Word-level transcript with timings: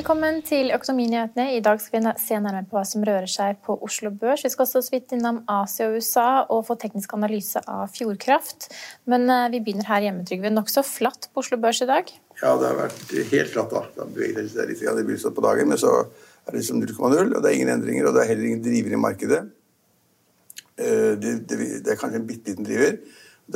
Velkommen 0.00 0.38
til 0.40 0.70
Økonominyhetene. 0.72 1.44
I 1.52 1.60
dag 1.60 1.76
skal 1.84 2.00
vi 2.00 2.12
se 2.22 2.36
nærmere 2.40 2.64
på 2.64 2.78
hva 2.78 2.82
som 2.88 3.02
rører 3.04 3.28
seg 3.28 3.58
på 3.66 3.74
Oslo 3.84 4.08
Børs. 4.08 4.40
Vi 4.46 4.48
skal 4.48 4.64
også 4.64 4.80
så 4.86 4.94
vidt 4.94 5.12
innom 5.12 5.42
Asia 5.44 5.90
og 5.90 5.98
USA 5.98 6.22
og 6.54 6.62
få 6.70 6.78
teknisk 6.80 7.12
analyse 7.18 7.60
av 7.68 7.90
Fjordkraft. 7.92 8.70
Men 9.12 9.28
eh, 9.28 9.50
vi 9.52 9.60
begynner 9.60 9.90
her 9.90 10.06
hjemme, 10.06 10.24
Trygve. 10.24 10.54
Nokså 10.54 10.86
flatt 10.88 11.28
på 11.28 11.44
Oslo 11.44 11.58
Børs 11.60 11.82
i 11.84 11.90
dag? 11.90 12.08
Ja, 12.40 12.54
det 12.56 12.70
har 12.70 12.78
vært 12.78 13.12
helt 13.34 13.52
flatt. 13.52 13.74
da. 13.76 13.84
Det 13.92 14.00
har 14.06 14.14
beveget 14.16 14.48
seg 14.54 14.72
litt 14.72 14.80
i 14.80 14.88
begynnelsen 14.88 15.36
på 15.36 15.44
dagen, 15.44 15.68
men 15.68 15.82
så 15.84 15.92
er 16.00 16.48
det 16.48 16.62
liksom 16.62 16.80
0,0, 16.80 17.34
og 17.36 17.36
det 17.36 17.50
er 17.50 17.58
ingen 17.58 17.74
endringer, 17.74 18.08
og 18.08 18.16
det 18.16 18.24
er 18.24 18.32
heller 18.32 18.48
ingen 18.54 18.64
driver 18.70 18.96
i 18.96 19.04
markedet. 19.04 19.42
Eh, 20.80 21.12
Det, 21.20 21.34
det, 21.44 21.60
det 21.84 21.92
er 21.92 22.00
kanskje 22.00 22.22
en 22.22 22.30
bitte 22.32 22.54
liten 22.54 22.70
driver. 22.72 22.96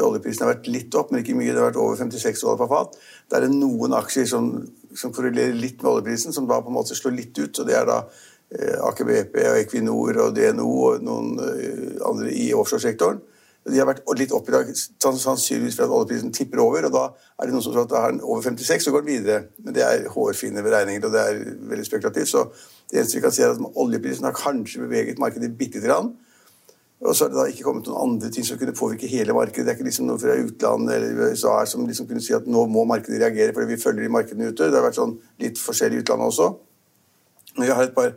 Oljeprisen 0.03 0.45
har 0.45 0.55
vært 0.55 0.71
litt 0.73 0.95
opp, 0.99 1.13
men 1.13 1.23
ikke 1.23 1.37
mye. 1.39 1.53
Det 1.53 1.61
har 1.61 1.71
vært 1.71 1.81
over 1.83 1.99
56 2.01 2.43
dollar 2.43 2.61
per 2.63 2.71
fat. 2.73 2.97
Det 3.31 3.39
er 3.39 3.47
det 3.47 3.53
noen 3.55 3.95
aksjer 3.99 4.27
som, 4.31 4.49
som 4.97 5.13
korrelerer 5.15 5.55
litt 5.59 5.83
med 5.83 5.93
oljeprisen, 5.93 6.35
som 6.35 6.49
da 6.51 6.61
på 6.63 6.73
en 6.73 6.79
måte 6.79 6.97
slår 6.99 7.15
litt 7.19 7.39
ut. 7.39 7.61
og 7.61 7.69
Det 7.69 7.77
er 7.79 7.87
da 7.89 8.01
eh, 8.03 8.81
Aker 8.89 9.09
BP 9.11 9.39
og 9.45 9.61
Equinor 9.61 10.21
og 10.27 10.35
DNO 10.37 10.67
og 10.89 11.07
noen 11.07 11.39
eh, 11.47 11.95
andre 12.09 12.33
i 12.35 12.51
offshoresektoren. 12.57 13.23
De 13.65 13.79
har 13.81 13.89
vært 13.89 14.05
litt 14.21 14.33
opp 14.37 14.49
i 14.51 14.53
dag, 14.53 14.71
sannsynligvis 14.77 15.79
fordi 15.79 15.97
oljeprisen 15.97 16.35
tipper 16.37 16.61
over. 16.61 16.85
og 16.85 16.93
Da 16.93 17.05
er 17.15 17.49
det 17.49 17.55
noen 17.55 17.65
som 17.65 17.73
tror 17.73 17.87
at 17.87 17.95
da 17.95 18.03
er 18.05 18.13
den 18.13 18.21
over 18.21 18.45
56 18.45 18.91
og 18.91 18.99
går 18.99 19.07
den 19.07 19.13
videre. 19.15 19.47
Men 19.65 19.77
det 19.77 19.87
er 19.87 20.11
hårfine 20.13 20.65
beregninger, 20.67 21.07
og 21.07 21.15
det 21.15 21.23
er 21.23 21.41
veldig 21.71 21.87
spekulativt. 21.89 22.29
Så 22.29 22.45
det 22.91 23.01
eneste 23.01 23.17
vi 23.17 23.25
kan 23.25 23.33
si 23.33 23.47
er 23.47 23.55
at 23.55 23.65
oljeprisen 23.81 24.29
har 24.29 24.37
kanskje 24.37 24.85
beveget 24.85 25.23
markedet 25.23 25.55
bitte 25.57 25.81
lite. 25.81 26.03
Og 27.03 27.17
så 27.17 27.25
har 27.25 27.33
det 27.33 27.37
da 27.37 27.49
ikke 27.51 27.67
kommet 27.67 27.89
noen 27.91 28.13
andre 28.15 28.31
ting 28.33 28.47
som 28.47 28.59
kunne 28.61 28.77
påvirke 28.77 29.11
hele 29.11 29.35
markedet. 29.37 29.67
Det 29.67 29.73
er 29.73 29.77
ikke 29.79 29.89
liksom 29.89 30.07
noe 30.09 30.21
fra 30.23 30.37
utlandet 30.41 30.95
eller 30.95 31.27
USA 31.27 31.57
som 31.69 31.89
liksom 31.89 32.07
kunne 32.09 32.23
si 32.25 32.37
at 32.37 32.47
nå 32.47 32.63
må 32.71 32.87
markedet 32.89 33.21
reagere 33.21 33.53
fordi 33.57 33.75
vi 33.75 33.83
følger 33.83 34.07
de 34.07 34.15
markedene 34.15 34.53
ute. 34.53 34.71
Det 34.71 34.79
har 34.79 34.87
vært 34.87 35.01
sånn 35.01 35.19
litt 35.43 35.61
forskjellig 35.61 36.01
i 36.01 36.05
utlandet 36.05 36.31
også. 36.31 36.49
Men 37.59 37.67
vi 37.67 37.75
har 37.75 37.85
et 37.85 37.95
par 37.99 38.15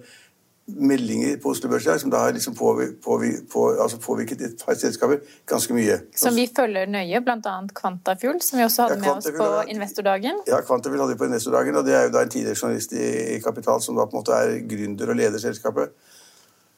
meldinger 0.68 1.38
på 1.40 1.52
Oslo 1.54 1.70
Børs 1.72 1.86
her 1.88 2.00
som 2.02 2.12
da 2.12 2.22
har 2.26 2.34
liksom 2.36 2.56
altså 2.60 4.00
påvirket 4.04 4.42
et 4.44 4.64
par 4.66 4.76
selskaper 4.76 5.22
ganske 5.48 5.74
mye. 5.74 6.00
Som 6.16 6.36
vi 6.36 6.48
følger 6.56 6.90
nøye, 6.92 7.22
bl.a. 7.24 7.56
Quantafuel, 7.80 8.42
som 8.44 8.60
vi 8.60 8.66
også 8.66 8.88
hadde 8.88 8.98
Ja, 9.00 9.02
med 9.06 9.12
oss 9.18 9.32
på 9.32 9.48
har 9.54 9.72
investordagen. 9.72 10.44
Ja, 10.48 10.60
Quantafuel 10.68 11.00
hadde 11.02 11.16
vi 11.16 11.22
på 11.24 11.30
investordagen, 11.30 11.76
og 11.76 11.88
det 11.88 11.96
er 11.96 12.08
jo 12.08 12.14
da 12.18 12.24
en 12.26 12.34
tidligere 12.34 12.60
journalist 12.60 12.94
i 12.94 13.40
Kapital 13.44 13.82
som 13.82 13.96
da 13.96 14.06
på 14.06 14.18
en 14.18 14.22
måte 14.22 14.36
er 14.36 14.60
gründer 14.68 15.14
og 15.14 15.20
leder 15.22 15.40
selskapet. 15.40 15.96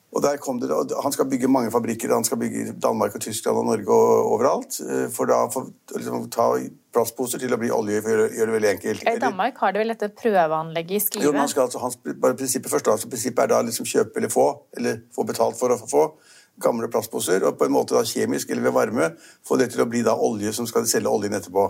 Og 0.09 0.23
der 0.25 0.39
kom 0.41 0.57
det, 0.59 0.71
og 0.73 0.89
Han 1.03 1.13
skal 1.13 1.27
bygge 1.29 1.47
mange 1.47 1.71
fabrikker. 1.71 2.13
Han 2.13 2.25
skal 2.25 2.39
bygge 2.41 2.61
i 2.61 2.71
Danmark 2.73 3.15
og 3.15 3.21
Tyskland 3.21 3.57
og 3.57 3.65
Norge 3.65 3.93
og 3.93 4.31
overalt. 4.33 4.79
eh, 4.81 5.07
For 5.13 5.29
da 5.29 5.43
å 5.45 5.65
liksom, 5.95 6.29
ta 6.33 6.49
plastposer 6.93 7.39
til 7.39 7.53
å 7.53 7.59
bli 7.61 7.69
olje, 7.69 8.01
for 8.01 8.23
å 8.25 8.25
gjøre, 8.25 8.47
det 8.49 8.55
veldig 8.55 8.71
enkelt. 8.71 9.05
I 9.05 9.21
Danmark 9.21 9.61
har 9.61 9.75
de 9.75 9.83
vel 9.83 9.93
dette 9.93 10.09
prøveanlegget 10.09 11.19
i 11.19 11.21
Jo, 11.21 11.31
men 11.31 11.45
han 11.45 11.51
skal 11.51 11.67
altså, 11.67 11.81
hans, 11.83 11.99
bare 12.01 12.33
prinsippet 12.39 12.71
først 12.71 12.89
altså 12.89 13.11
prinsippet 13.11 13.43
er 13.45 13.53
da 13.53 13.61
liksom 13.61 13.85
kjøpe 13.85 14.17
eller 14.17 14.33
få, 14.33 14.47
eller 14.77 15.03
få 15.13 15.27
betalt 15.29 15.59
for 15.59 15.75
å 15.75 15.77
få 15.85 16.07
gamle 16.59 16.89
plastposer, 16.91 17.45
og 17.47 17.59
på 17.59 17.69
en 17.69 17.75
måte 17.75 17.95
da 17.95 18.01
kjemisk 18.03 18.49
eller 18.49 18.65
ved 18.67 18.75
varme 18.75 19.11
få 19.47 19.59
det 19.61 19.69
til 19.71 19.85
å 19.85 19.87
bli 19.89 20.01
da 20.03 20.17
olje 20.17 20.51
som 20.57 20.67
skal 20.67 20.89
selge 20.89 21.11
oljen 21.11 21.37
etterpå. 21.37 21.69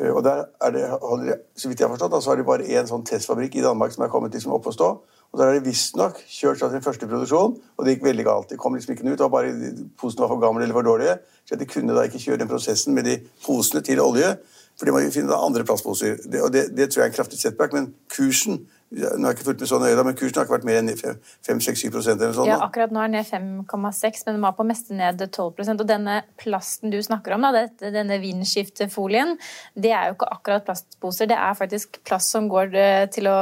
Eh, 0.00 0.10
Og 0.14 0.24
der 0.24 0.44
er 0.60 0.70
det, 0.70 0.84
de- 1.26 1.40
så 1.56 1.68
vidt 1.68 1.80
jeg 1.80 1.88
har 1.88 1.96
forstått, 1.96 2.22
så 2.22 2.30
har 2.30 2.36
de 2.36 2.44
bare 2.44 2.64
én 2.66 2.86
sånn 2.86 3.04
testfabrikk 3.04 3.56
i 3.56 3.62
Danmark 3.62 3.92
som 3.92 4.04
er 4.04 4.08
kommet 4.08 4.32
liksom 4.32 4.52
opp 4.52 4.66
å 4.66 4.72
stå. 4.72 4.88
Og 5.32 5.38
der 5.40 5.46
har 5.46 5.54
de 5.54 5.64
visstnok 5.68 6.18
kjørt 6.30 6.58
seg 6.58 6.70
sin 6.70 6.82
første 6.82 7.06
produksjon, 7.10 7.56
og 7.76 7.84
det 7.84 7.96
gikk 7.96 8.04
veldig 8.04 8.24
galt. 8.24 8.48
De 8.50 8.56
kom 8.56 8.74
liksom 8.74 8.94
ikke 8.94 9.12
ut, 9.12 9.20
og 9.20 9.30
bare 9.30 9.50
posene 9.98 10.20
var 10.22 10.28
for 10.28 10.38
gamle 10.40 10.62
eller 10.62 10.74
for 10.74 10.82
dårlige, 10.82 11.18
så 11.44 11.58
de 11.58 11.66
kunne 11.66 11.94
da 11.94 12.02
ikke 12.06 12.18
kjøre 12.22 12.38
den 12.38 12.48
prosessen 12.48 12.94
med 12.94 13.04
de 13.04 13.16
posene 13.46 13.82
til 13.82 13.98
olje, 14.00 14.36
for 14.78 14.86
de 14.86 14.92
må 14.92 14.98
jo 15.02 15.10
finne 15.10 15.30
da 15.30 15.40
andre 15.44 15.64
plastposer. 15.64 16.16
Det, 16.22 16.40
og 16.42 16.52
det, 16.52 16.76
det 16.76 16.90
tror 16.90 17.02
jeg 17.02 17.08
er 17.08 17.12
en 17.12 17.16
kraftig 17.16 17.38
setback, 17.38 17.72
men 17.72 17.94
kursen 18.08 18.66
nå 18.94 19.26
har 19.26 19.32
jeg 19.32 19.38
ikke 19.38 19.46
fulgt 19.48 19.62
med 19.64 19.70
så 19.70 19.78
nøye, 19.82 20.02
men 20.06 20.16
kursen 20.18 20.38
har 20.38 20.46
ikke 20.46 20.54
vært 20.54 20.66
mer 20.68 20.78
enn 20.80 20.90
5-6-7 20.92 21.90
prosent 21.94 22.22
eller 22.22 22.34
sånt. 22.36 22.50
Ja, 22.50 22.60
akkurat 22.62 22.94
nå 22.94 23.02
er 23.02 23.10
den 23.10 23.16
ned 23.18 23.26
5,6, 23.26 24.22
men 24.26 24.36
den 24.36 24.44
var 24.44 24.54
på 24.54 24.66
meste 24.68 24.94
ned 24.96 25.22
12% 25.24 25.82
Og 25.82 25.88
denne 25.88 26.20
plasten 26.40 26.94
du 26.94 26.98
snakker 27.02 27.34
om, 27.36 27.46
da, 27.54 27.64
denne 27.82 28.18
vindskiftefolien, 28.22 29.34
det 29.74 29.92
er 29.94 30.10
jo 30.10 30.16
ikke 30.18 30.30
akkurat 30.36 30.66
plastposer. 30.68 31.30
Det 31.30 31.38
er 31.38 31.58
faktisk 31.58 32.00
plast 32.06 32.34
som 32.34 32.48
går 32.52 32.74
eh, 32.78 33.04
til 33.14 33.28
å 33.30 33.36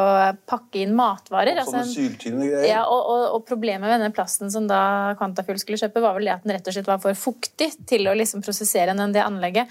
pakke 0.48 0.82
inn 0.84 0.96
matvarer. 0.96 1.60
Sånne 1.62 1.84
altså, 1.84 2.00
syltynne 2.00 2.48
greier. 2.48 2.68
Ja, 2.70 2.84
og, 2.88 3.02
og, 3.02 3.24
og 3.36 3.48
problemet 3.48 3.86
med 3.86 3.98
denne 3.98 4.12
plasten 4.14 4.52
som 4.52 4.68
da 4.70 4.82
Quantafuel 5.20 5.60
skulle 5.60 5.80
kjøpe, 5.80 6.04
var 6.04 6.16
vel 6.16 6.30
det 6.30 6.36
at 6.38 6.46
den 6.46 6.56
rett 6.56 6.70
og 6.70 6.78
slett 6.78 6.88
var 6.88 7.02
for 7.02 7.18
fuktig 7.18 7.74
til 7.88 8.08
å 8.08 8.16
liksom 8.16 8.44
prosessere 8.44 8.96
den, 8.96 9.12
det 9.12 9.24
anlegget. 9.24 9.68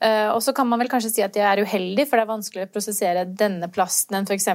Eh, 0.00 0.30
og 0.32 0.40
så 0.40 0.54
kan 0.56 0.64
man 0.64 0.80
vel 0.80 0.88
kanskje 0.88 1.10
si 1.12 1.20
at 1.20 1.34
jeg 1.36 1.44
er 1.44 1.60
uheldig, 1.60 2.06
for 2.08 2.16
det 2.16 2.22
er 2.24 2.28
vanskelig 2.30 2.62
å 2.64 2.68
prosessere 2.72 3.26
denne 3.36 3.66
plasten 3.68 4.16
enn 4.16 4.24
f.eks. 4.24 4.46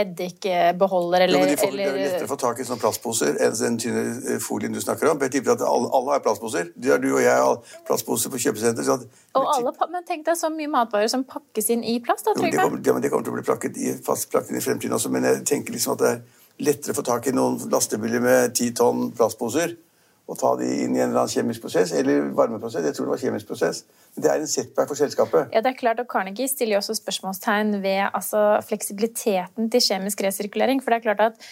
eddikbeholder 0.00 1.26
eller, 1.26 1.42
men 1.42 1.52
de 1.52 1.58
får, 1.60 1.74
det 1.76 1.88
er 1.90 1.98
lettere 1.98 2.24
å 2.24 2.30
få 2.30 2.38
tak 2.40 2.62
i 2.62 2.64
sånne 2.64 2.80
plastposer 2.80 3.36
enn 3.44 3.58
den 3.58 3.76
tynne 3.82 4.04
eh, 4.32 4.40
folien 4.40 4.72
du 4.72 4.80
snakker 4.80 5.10
om. 5.12 5.20
Jeg 5.26 5.34
tipper 5.36 5.58
at 5.58 5.66
alle, 5.68 5.90
alle 5.98 6.16
har 6.16 6.24
plastposer. 6.24 6.72
Du, 6.72 6.88
du 7.02 7.10
og 7.10 7.20
jeg 7.20 7.36
har 7.36 7.76
plastposer 7.84 8.32
på 8.32 8.40
kjøpesenter. 8.46 8.88
Sånn 8.88 9.04
Og 9.36 9.52
alle, 9.58 9.76
men 9.92 10.08
tenk 10.08 10.24
deg 10.24 10.40
så 10.40 10.48
mye 10.54 10.72
matvarer 10.72 11.12
som 11.12 11.28
pakkes 11.28 11.68
inn 11.76 11.84
i 11.84 11.98
plast. 12.00 12.24
da, 12.24 12.32
Jo, 12.38 12.48
det, 12.48 12.56
kommer, 12.56 12.80
det, 12.80 12.96
men 12.96 13.04
det 13.04 13.12
kommer 13.12 13.28
til 13.28 13.36
å 13.36 13.38
bli 13.42 13.44
plakket 13.44 13.76
i, 13.76 13.92
fast 14.08 14.32
plakket 14.32 14.56
i 14.56 14.64
fremtiden 14.64 14.96
også, 14.96 15.12
men 15.12 15.28
jeg 15.28 15.44
tenker 15.52 15.76
liksom 15.76 15.98
at 15.98 16.06
det 16.06 16.14
er 16.14 16.24
lettere 16.64 16.96
å 16.96 17.02
få 17.02 17.04
tak 17.04 17.28
i 17.28 17.36
noen 17.36 17.60
lastebiler 17.68 18.24
med 18.24 18.56
ti 18.56 18.72
tonn 18.72 19.10
plastposer 19.12 19.76
og 20.24 20.38
ta 20.40 20.54
de 20.56 20.64
inn 20.64 20.94
i 20.96 21.02
en 21.02 21.10
eller 21.10 21.24
annen 21.24 21.32
kjemisk 21.34 21.66
prosess, 21.66 21.92
eller 21.92 22.30
varmeprosess. 22.36 22.86
Jeg 22.86 22.96
tror 22.96 23.10
det 23.10 23.12
var 23.12 23.20
kjemisk 23.26 23.50
prosess. 23.50 23.82
Men 24.14 24.24
det 24.24 24.30
er 24.32 24.40
en 24.40 24.48
setback 24.48 24.88
for 24.88 24.96
selskapet. 24.96 25.52
Ja, 25.52 25.60
det 25.60 25.74
er 25.74 25.76
klart, 25.76 26.00
og 26.00 26.08
Carnegie 26.08 26.48
stiller 26.48 26.78
jo 26.78 26.80
også 26.80 26.96
spørsmålstegn 26.96 27.76
ved 27.84 28.06
altså, 28.06 28.46
fleksibiliteten 28.64 29.68
til 29.70 29.84
kjemisk 29.84 30.24
resirkulering. 30.24 30.80
For 30.80 30.94
det 30.94 31.02
er 31.02 31.06
klart 31.10 31.24
at 31.26 31.48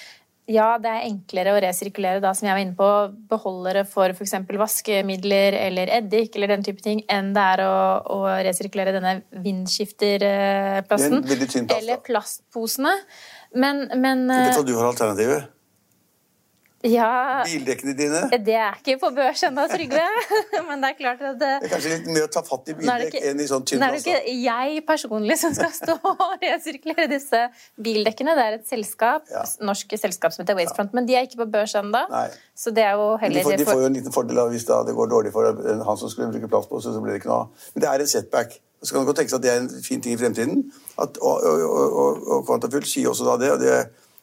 ja, 0.50 0.72
det 0.82 0.90
er 0.90 1.04
enklere 1.06 1.52
å 1.54 1.60
resirkulere 1.62 2.22
da, 2.24 2.32
som 2.34 2.48
jeg 2.48 2.56
var 2.56 2.62
inne 2.64 2.74
på, 2.78 2.88
beholdere 3.30 3.84
for 3.86 4.10
f.eks. 4.10 4.34
vaskemidler 4.58 5.54
eller 5.60 5.92
eddik 6.00 6.34
eller 6.34 6.56
den 6.56 6.64
type 6.66 6.82
ting, 6.82 7.04
enn 7.12 7.30
det 7.36 7.44
er 7.54 7.62
å, 7.68 7.76
å 8.10 8.18
resirkulere 8.42 8.96
denne 8.96 9.18
vindskifterplasten. 9.44 11.20
Er 11.22 11.44
plast. 11.44 11.76
Eller 11.76 12.02
plastposene. 12.08 12.96
Men, 13.52 13.84
men 14.00 14.26
Vet 14.32 14.56
du 14.56 14.62
hva 14.62 14.68
du 14.72 14.78
har 14.80 14.90
alternativet? 14.94 15.51
Ja 16.82 17.42
Bildekkene 17.46 17.94
dine. 17.96 18.20
Det 18.32 18.54
er 18.58 18.78
ikke 18.80 18.96
på 19.02 19.10
børs 19.14 19.42
ennå, 19.46 19.64
Trygve. 19.70 20.02
men 20.68 20.82
det 20.82 20.90
er 20.90 20.96
klart 20.98 21.22
at 21.22 21.38
det, 21.40 21.50
Det 21.62 21.68
er 21.68 21.72
kanskje 21.76 21.92
litt 21.94 22.08
mer 22.10 22.26
å 22.26 22.30
ta 22.34 22.42
fatt 22.46 22.72
i 22.72 22.76
bildekk 22.78 23.18
enn 23.20 23.42
i 23.42 23.46
sånn 23.50 23.66
tynn 23.68 23.84
er 23.86 23.94
det 23.94 24.00
er 24.02 24.22
ikke 24.24 24.34
jeg 24.42 24.82
personlig 24.88 25.38
som 25.40 25.54
skal 25.56 25.72
stå 25.80 25.96
og 26.02 26.42
resirkulere 26.42 27.06
disse 27.12 27.44
bildekkene. 27.82 28.34
Det 28.38 28.46
er 28.48 28.58
et 28.58 28.66
selskap, 28.70 29.30
Ja. 29.32 29.44
norsk 29.62 29.94
selskap 30.00 30.34
som 30.34 30.42
heter 30.44 30.58
Wastefront, 30.58 30.92
men 30.98 31.06
de 31.06 31.16
er 31.18 31.28
ikke 31.28 31.44
på 31.44 31.48
børs 31.54 31.76
ennå. 31.78 32.02
Så 32.58 32.74
det 32.74 32.84
er 32.88 32.98
jo 32.98 33.16
heller 33.22 33.42
De 33.42 33.46
får, 33.46 33.56
de 33.62 33.70
får 33.70 33.80
jo 33.84 33.88
en 33.92 33.96
liten 34.00 34.14
fordel 34.14 34.42
av 34.42 34.52
hvis 34.52 34.66
det 34.68 34.96
går 34.98 35.10
dårlig 35.14 35.32
for 35.32 35.48
han 35.86 35.98
som 36.02 36.10
skulle 36.12 36.32
bruke 36.34 36.50
plastpose, 36.50 36.92
så 36.92 37.00
blir 37.02 37.14
det 37.14 37.22
ikke 37.22 37.30
noe 37.32 37.46
av. 37.46 37.66
Men 37.74 37.86
det 37.86 37.90
er 37.92 38.04
en 38.04 38.12
setback. 38.16 38.58
Så 38.82 38.94
kan 38.96 39.04
du 39.04 39.06
godt 39.06 39.20
tenke 39.22 39.30
seg 39.30 39.38
at 39.38 39.44
det 39.46 39.50
er 39.52 39.60
en 39.62 39.82
fin 39.86 40.00
ting 40.02 40.16
i 40.16 40.18
fremtiden. 40.18 40.64
At, 40.98 41.20
og, 41.22 41.44
og, 41.46 41.92
og, 42.02 42.24
og 42.26 42.46
Quantafuel 42.48 42.86
sier 42.90 43.12
også 43.12 43.28
da 43.28 43.36
det, 43.38 43.52
og 43.54 43.60
det 43.62 43.76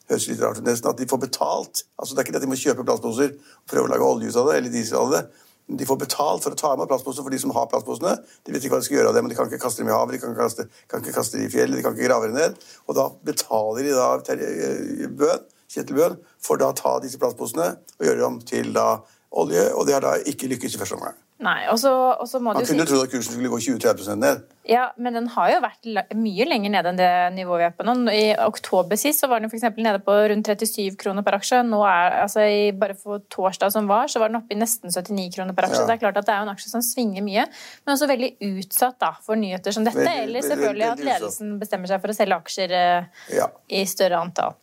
høres 0.10 0.26
litt 0.30 0.42
rart 0.42 0.60
ut 0.60 0.66
nesten, 0.66 0.90
at 0.90 1.00
de 1.00 1.08
får 1.10 1.22
betalt. 1.26 1.84
Altså 2.00 2.16
Det 2.16 2.22
er 2.22 2.28
ikke 2.28 2.36
det 2.36 2.42
at 2.42 2.48
de 2.48 2.52
må 2.52 2.60
kjøpe 2.60 2.86
plastposer 2.88 3.36
og 3.36 3.70
prøve 3.70 3.88
å 3.88 3.94
lage 3.94 4.10
olje 4.10 4.32
ut 4.32 4.42
av 4.42 4.50
det, 4.50 4.58
eller 4.60 4.74
diesel 4.74 5.00
av 5.04 5.14
det. 5.14 5.24
De 5.70 5.86
får 5.86 6.00
betalt 6.02 6.42
for 6.42 6.56
å 6.56 6.58
ta 6.58 6.72
imot 6.74 6.90
plastposer 6.90 7.26
for 7.26 7.34
de 7.34 7.40
som 7.42 7.54
har 7.54 7.68
plastposene. 7.70 8.16
De 8.46 8.54
vet 8.54 8.64
ikke 8.64 8.74
hva 8.74 8.82
de 8.82 8.88
skal 8.88 8.98
gjøre 8.98 9.12
av 9.12 9.18
det, 9.18 9.22
men 9.22 9.30
de 9.30 9.38
kan 9.38 9.50
ikke 9.52 9.62
kaste 9.62 9.84
dem 9.84 9.92
i 9.92 9.94
havet, 9.94 10.16
de 10.16 10.22
kan 10.24 10.34
ikke 10.34 10.48
kaste, 10.48 10.66
kan 10.90 11.04
ikke 11.04 11.14
kaste 11.20 11.38
dem 11.38 11.46
i 11.46 11.54
fjellet, 11.54 11.78
de 11.78 11.86
kan 11.86 11.94
ikke 11.94 12.10
grave 12.10 12.32
dem 12.32 12.40
ned. 12.40 12.58
Og 12.90 12.98
da 12.98 13.06
betaler 13.30 13.86
de 13.86 13.94
da 13.94 14.08
Terje 14.26 15.12
Bøhn, 15.20 15.46
Kjetil 15.70 16.00
Bøhn 16.00 16.18
for 16.42 16.58
da 16.58 16.72
å 16.72 16.78
ta 16.78 16.96
disse 17.04 17.22
plastposene 17.22 17.76
og 17.78 18.08
gjøre 18.08 18.24
dem 18.24 18.40
til 18.50 18.74
da 18.74 18.88
olje, 19.32 19.66
og 19.76 19.86
det 19.88 19.94
har 19.98 20.06
da 20.06 20.16
ikke 20.26 20.50
lykkes 20.50 20.76
i 20.76 20.80
første 20.82 20.98
omgang. 20.98 21.18
Nei, 21.40 21.70
og 21.72 21.78
så, 21.80 21.88
og 22.20 22.28
så 22.28 22.42
må 22.44 22.52
Man 22.52 22.66
du 22.66 22.68
kunne 22.68 22.84
si 22.84 22.90
trodd 22.90 23.06
at 23.06 23.12
kursen 23.14 23.32
skulle 23.32 23.48
gå 23.48 23.58
20-30 23.64 24.18
ned. 24.20 24.42
Ja, 24.68 24.90
men 25.00 25.16
den 25.16 25.30
har 25.32 25.48
jo 25.54 25.62
vært 25.64 25.88
mye 26.20 26.48
lenger 26.50 26.74
nede 26.74 26.92
enn 26.92 27.00
det 27.00 27.12
nivået 27.38 27.62
vi 27.62 27.68
er 27.70 27.78
på 27.78 27.86
nå. 27.88 27.94
I 28.12 28.26
oktober 28.44 29.00
sist 29.00 29.24
så 29.24 29.30
var 29.32 29.40
den 29.40 29.48
eksempel 29.48 29.86
nede 29.88 30.02
på 30.04 30.18
rundt 30.34 30.50
37 30.52 30.98
kroner 31.00 31.24
per 31.24 31.38
aksje. 31.40 31.62
Nå 31.64 31.80
er, 31.88 32.18
altså 32.26 32.44
i, 32.44 32.74
Bare 32.76 32.98
for 33.00 33.24
torsdag 33.32 33.72
som 33.72 33.88
var, 33.88 34.12
så 34.12 34.20
var 34.20 34.34
den 34.34 34.42
oppe 34.42 34.52
i 34.52 34.60
nesten 34.60 34.92
79 34.92 35.30
kroner 35.38 35.56
per 35.56 35.70
aksje. 35.70 35.80
Ja. 35.80 35.88
Det 35.88 35.96
er 35.96 36.04
klart 36.04 36.20
at 36.20 36.28
det 36.28 36.36
er 36.36 36.44
jo 36.44 36.50
en 36.50 36.54
aksje 36.58 36.74
som 36.76 36.84
svinger 36.84 37.24
mye, 37.24 37.48
men 37.86 37.96
også 37.96 38.12
veldig 38.12 38.34
utsatt 38.52 39.00
da, 39.00 39.14
for 39.24 39.40
nyheter 39.40 39.80
som 39.80 39.88
dette. 39.88 39.96
Veldig, 40.04 40.20
eller 40.28 40.28
veldig, 40.42 40.46
selvfølgelig 40.52 40.88
at 40.92 41.08
ledelsen 41.08 41.54
utsatt. 41.56 41.64
bestemmer 41.64 41.94
seg 41.94 42.04
for 42.04 42.12
å 42.12 42.20
selge 42.20 42.44
aksjer 42.44 42.78
eh, 42.84 43.28
Ja. 43.40 43.48
i 43.80 43.86
større 43.88 44.20
antall. 44.28 44.60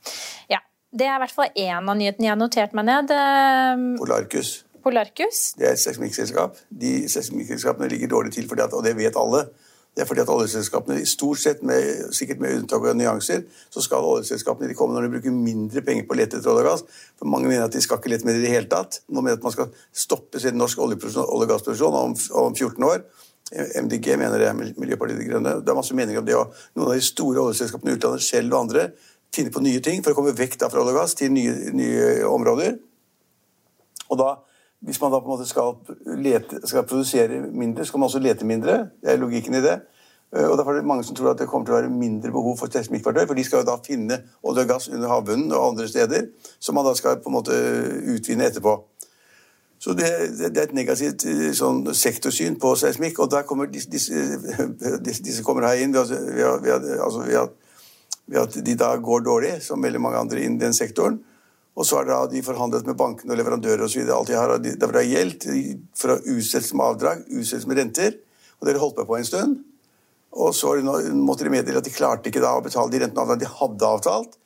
Ja, 0.52 0.60
Det 0.96 1.04
er 1.04 1.19
i 1.19 1.20
hvert 1.20 1.34
fall 1.34 1.52
én 1.60 1.90
av 1.90 1.96
nyhetene 1.98 2.25
jeg 2.25 2.32
har 2.32 2.40
notert 2.40 2.75
meg 2.76 2.88
ned. 2.88 3.12
Eh, 3.12 3.84
Polarcus. 4.00 4.52
Polarcus. 4.87 5.40
Det 5.58 5.69
er 5.69 5.75
et 5.75 5.82
seismikkselskap. 5.82 6.56
De 6.70 6.93
seismikkselskapene 7.10 7.90
ligger 7.93 8.12
dårlig 8.14 8.32
til, 8.37 8.48
at, 8.56 8.72
og 8.72 8.84
det 8.87 8.94
vet 8.96 9.19
alle. 9.20 9.48
Det 9.96 10.04
er 10.04 10.08
fordi 10.08 10.20
at 10.20 10.31
oljeselskapene, 10.32 10.98
stort 11.08 11.40
sett, 11.40 11.62
med, 11.64 12.12
sikkert 12.16 12.40
med 12.40 12.58
unntak 12.58 12.84
av 12.84 12.96
nyanser, 12.96 13.46
så 13.72 13.81
skal 13.84 14.04
oljeselskapene 14.04 14.69
de 14.69 14.76
kommende 14.76 15.00
årene 15.00 15.14
bruke 15.14 15.32
mindre 15.32 15.81
penger 15.84 16.04
på 16.04 16.12
å 16.12 16.19
lete 16.20 16.37
etter 16.37 16.52
olje 16.52 16.64
og 16.64 16.69
gass. 16.69 16.84
For 17.16 17.32
mange 17.32 17.49
mener 17.49 17.64
at 17.64 17.76
de 17.76 17.81
skal 17.84 18.00
ikke 18.00 18.12
lete 18.12 18.28
med 18.28 18.37
det 18.37 18.42
i 18.42 18.46
det 18.46 18.52
hele 18.52 18.69
tatt. 18.72 19.00
Noen 19.08 19.28
mener 19.28 19.40
at 19.40 19.46
man 19.46 19.56
skal 19.56 19.72
stoppe 19.96 20.40
sin 20.40 20.60
norsk 20.60 20.84
olje- 20.84 21.00
og 21.25 21.46
gassproduksjon 21.49 21.96
om, 21.96 22.16
om 22.44 22.52
14 22.56 22.88
år. 22.88 23.06
MDG 23.56 24.16
mener 24.20 24.42
det, 24.42 24.52
Miljøpartiet 24.76 25.20
De 25.22 25.28
Grønne. 25.31 25.56
Det 25.62 25.72
er 25.72 25.78
masse 25.78 25.96
meninger 25.96 26.20
om 26.20 26.28
det. 26.28 26.37
Og 26.37 26.52
noen 26.76 26.90
av 26.90 26.96
de 26.99 27.08
store 27.08 27.44
oljeselskapene 27.46 27.94
i 27.94 27.96
utlandet, 27.96 28.26
Shell 28.26 28.52
og 28.52 28.66
andre, 28.66 28.88
finner 29.34 29.52
på 29.52 29.62
nye 29.64 29.81
ting 29.84 30.02
for 30.05 30.12
å 30.12 30.19
komme 30.19 30.37
vekk 30.37 30.58
fra 30.64 30.81
olje 30.82 30.94
og 30.94 31.00
gass 31.00 31.17
til 31.19 31.32
nye, 31.32 31.73
nye 31.76 32.26
områder. 32.28 32.78
Og 34.11 34.20
da, 34.20 34.31
hvis 34.87 35.00
man 35.02 35.12
da 35.12 35.20
på 35.20 35.28
en 35.28 35.34
måte 35.34 35.49
skal, 35.49 35.76
lete, 36.23 36.62
skal 36.69 36.87
produsere 36.88 37.43
mindre, 37.50 37.84
skal 37.84 38.00
man 38.00 38.11
også 38.11 38.23
lete 38.23 38.49
mindre. 38.49 38.78
Det 39.02 39.12
er 39.12 39.23
logikken 39.23 39.58
i 39.58 39.64
det. 39.64 39.81
Eh, 40.37 40.46
Og 40.46 40.58
Derfor 40.58 40.73
er 40.73 40.81
det 40.81 40.87
mange 40.87 41.05
som 41.05 41.17
tror 41.17 41.31
at 41.31 41.38
det 41.38 41.49
kommer 41.49 41.67
til 41.67 41.75
å 41.75 41.81
være 41.81 41.93
mindre 41.93 42.32
behov 42.32 42.58
for 42.58 42.73
seismikkfartøy, 42.73 43.26
for 43.26 43.34
de 43.34 43.44
skal 43.44 43.62
jo 43.62 43.70
da 43.70 43.76
finne 43.87 44.20
olje 44.43 44.64
og 44.64 44.69
gass 44.69 44.88
under 44.88 45.08
havbunnen 45.08 45.52
og 45.52 45.73
andre 45.73 45.88
steder, 45.88 46.28
som 46.61 46.75
man 46.75 46.87
da 46.87 46.94
skal 46.94 47.20
på 47.23 47.31
en 47.31 47.38
måte 47.38 47.56
utvinne 48.14 48.46
etterpå. 48.46 48.76
Så 49.78 49.93
det, 49.93 50.08
det, 50.38 50.56
er 50.56 50.62
et 50.64 50.75
negativt 50.75 51.26
eh, 51.28 51.52
sånn, 51.55 51.84
sektorsyn 51.94 52.56
på 52.61 52.75
seismikk, 52.81 53.20
og 53.20 53.31
der 53.31 53.44
kommer 53.46 53.69
disse, 53.70 53.90
disse, 53.93 54.14
disse, 55.06 55.43
kommer 55.44 55.69
her 55.69 55.82
inn 55.84 55.94
ved, 55.94 56.11
ved, 56.11 56.62
ved, 56.64 56.90
altså 56.96 57.26
ved, 57.26 57.38
at, 57.43 57.65
ved 58.26 58.43
at 58.43 58.58
de 58.67 58.75
da 58.78 58.93
går 58.99 59.25
dårlig, 59.26 59.55
som 59.62 59.82
veldig 59.82 60.02
mange 60.02 60.20
andre 60.20 60.43
innen 60.43 60.61
den 60.61 60.76
sektoren. 60.76 61.20
Og 61.76 61.84
så 61.84 62.00
har 62.00 62.08
da 62.08 62.19
de 62.31 62.43
forhandlet 62.43 62.87
med 62.88 62.96
bankene 62.96 63.34
og 63.34 63.38
leverandører 63.38 63.84
videre, 63.93 64.17
alt 64.17 64.31
de 64.31 64.38
har, 64.38 64.55
av 64.56 65.05
gjeld 65.05 65.44
å 65.46 66.19
utsettes 66.32 66.73
med 66.73 66.87
avdrag, 66.87 67.26
utsettes 67.28 67.67
med 67.69 67.78
renter. 67.82 68.17
Og 68.56 68.64
det 68.64 68.73
har 68.73 68.78
de 68.78 68.84
holdt 68.87 68.96
på 68.96 69.06
på 69.11 69.19
en 69.19 69.28
stund. 69.28 69.58
Og 70.37 70.55
så 70.56 70.73
måtte 71.17 71.44
de 71.44 71.52
meddele 71.52 71.81
at 71.81 71.87
de 71.87 71.93
klarte 71.93 72.32
ikke 72.32 72.43
da 72.44 72.55
å 72.56 72.64
betale 72.64 72.93
de 72.93 73.02
rentene 73.05 73.20
og 73.20 73.28
avdrag 73.28 73.44
de 73.44 73.52
hadde 73.61 73.93
avtalt. 73.99 74.38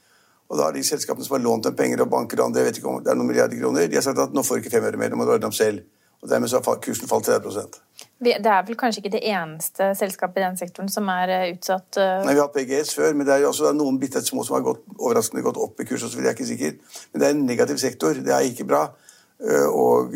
Og 0.50 0.59
da 0.59 0.67
har 0.67 0.75
de 0.75 0.82
selskapene 0.82 1.27
som 1.27 1.37
har 1.37 1.44
lånt 1.44 1.69
dem 1.69 1.79
penger 1.79 2.03
og 2.03 2.11
banker 2.11 2.41
og 2.41 2.49
andre, 2.50 2.65
jeg 2.65 2.71
vet 2.71 2.82
ikke 2.82 2.91
om 2.91 3.03
det 3.05 3.12
er 3.12 3.19
noen 3.19 3.31
milliarder 3.31 3.59
kroner, 3.59 3.87
de 3.87 3.99
har 3.99 4.03
sagt 4.03 4.19
at 4.19 4.35
nå 4.35 4.43
får 4.43 4.59
de 4.59 4.65
ikke 4.65 4.75
fem 4.75 4.87
øre 4.88 4.99
mer, 4.99 5.12
nå 5.12 5.21
må 5.21 5.27
du 5.27 5.37
ordne 5.37 5.47
dem 5.47 5.55
selv. 5.55 5.87
Og 6.21 6.31
dermed 6.31 6.50
så 6.50 6.59
har 6.59 6.82
kursen 6.82 7.11
falt 7.11 7.31
30 7.31 7.47
Vi- 7.47 8.10
Det 8.20 8.37
er 8.37 8.64
vel 8.67 8.76
kanskje 8.76 9.00
ikke 9.00 9.14
det 9.14 9.22
eneste 9.31 9.90
selskapet 9.96 10.43
i 10.43 10.44
den 10.44 10.58
sektoren 10.61 10.90
som 10.93 11.06
er 11.08 11.31
eh, 11.32 11.46
utsatt 11.55 11.96
eh, 11.96 12.25
Nei, 12.26 12.34
Vi 12.34 12.40
har 12.43 12.49
hatt 12.50 12.56
PGS 12.56 12.93
før, 12.99 13.14
men 13.17 13.28
det 13.28 13.37
er 13.37 13.44
jo 13.46 13.52
også 13.55 13.72
noen 13.76 13.96
bitte 14.02 14.20
små 14.25 14.44
som 14.44 14.58
har 14.58 14.67
gått, 14.67 14.82
overraskende 14.99 15.44
gått 15.46 15.61
opp 15.61 15.81
i 15.81 15.87
kurs. 15.88 16.05
Og 16.05 16.12
så 16.12 16.19
vil 16.19 16.28
jeg 16.28 16.34
er 16.34 16.37
ikke 16.37 16.50
sikker. 16.50 16.99
Men 17.12 17.22
det 17.22 17.28
er 17.28 17.37
en 17.38 17.46
negativ 17.49 17.81
sektor. 17.81 18.20
Det 18.20 18.34
er 18.37 18.49
ikke 18.50 18.69
bra. 18.69 18.82
Eh, 19.40 19.67
Og, 19.70 20.12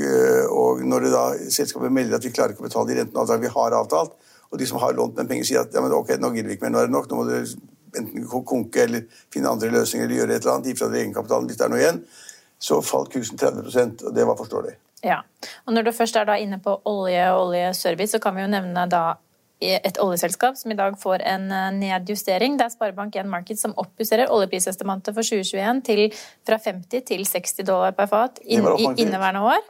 og 0.52 0.84
når 0.84 1.06
det 1.06 1.14
da 1.14 1.24
selskapet 1.48 1.92
melder 1.92 2.18
at 2.18 2.26
vi 2.28 2.34
klarer 2.34 2.52
ikke 2.52 2.66
å 2.66 2.68
betale 2.68 2.90
de 2.90 3.00
rentene 3.00 3.24
og 3.24 3.40
vi 3.40 3.54
har 3.56 3.78
avtalt, 3.80 4.18
og 4.52 4.60
de 4.60 4.66
som 4.68 4.78
har 4.78 4.92
lånt 4.94 5.16
den 5.16 5.30
penger, 5.30 5.48
sier 5.48 5.64
at 5.64 5.72
ja, 5.74 5.80
men 5.82 5.92
ok, 5.96 6.14
nå 6.20 6.30
gidder 6.34 6.52
vi 6.52 6.58
ikke 6.58 6.68
mer, 6.68 6.74
nå 6.76 6.82
er 6.82 6.90
det 6.90 6.94
nok, 6.94 7.08
nå 7.10 7.16
må 7.18 7.24
dere 7.26 7.48
enten 7.98 8.28
konke 8.46 8.84
eller 8.84 9.08
finne 9.32 9.50
andre 9.50 9.70
løsninger 9.72 10.06
eller 10.06 10.20
gjøre 10.20 10.36
et 10.36 10.44
eller 10.44 10.54
annet, 10.54 10.68
gi 10.70 10.78
fra 10.78 10.90
dere 10.90 11.02
egenkapitalen 11.06 11.48
hvis 11.48 11.58
det 11.58 11.66
er 11.66 11.72
noe 11.72 11.80
igjen, 11.82 12.00
så 12.68 12.78
falt 12.84 13.10
kursen 13.12 13.40
30% 13.40 14.04
og 14.06 14.14
det 14.14 14.26
var 14.28 14.38
forståelig. 14.38 14.76
Ja. 15.04 15.20
Og 15.66 15.76
når 15.76 15.88
du 15.88 15.92
først 15.92 16.16
er 16.16 16.26
da 16.28 16.38
inne 16.40 16.58
på 16.62 16.78
olje 16.88 17.28
og 17.34 17.50
oljeservice, 17.50 18.16
så 18.16 18.22
kan 18.22 18.36
vi 18.36 18.44
jo 18.44 18.50
nevne 18.52 18.86
da 18.90 19.04
et 19.64 19.98
oljeselskap 20.02 20.58
som 20.58 20.72
i 20.72 20.76
dag 20.76 20.96
får 21.00 21.22
en 21.24 21.46
eh, 21.52 21.70
nedjustering. 21.78 22.58
Det 22.58 22.66
er 22.66 22.74
Sparebank1 22.74 23.30
Markets 23.30 23.62
som 23.64 23.74
oppjusterer 23.80 24.32
oljeprisestimatet 24.32 25.14
for 25.14 25.24
2021 25.24 25.82
til 25.86 26.02
fra 26.46 26.58
50 26.60 27.06
til 27.08 27.24
60 27.28 27.66
dollar 27.68 27.94
per 27.96 28.10
fat 28.10 28.40
i 28.44 28.58
inneværende 28.58 29.44
år. 29.46 29.62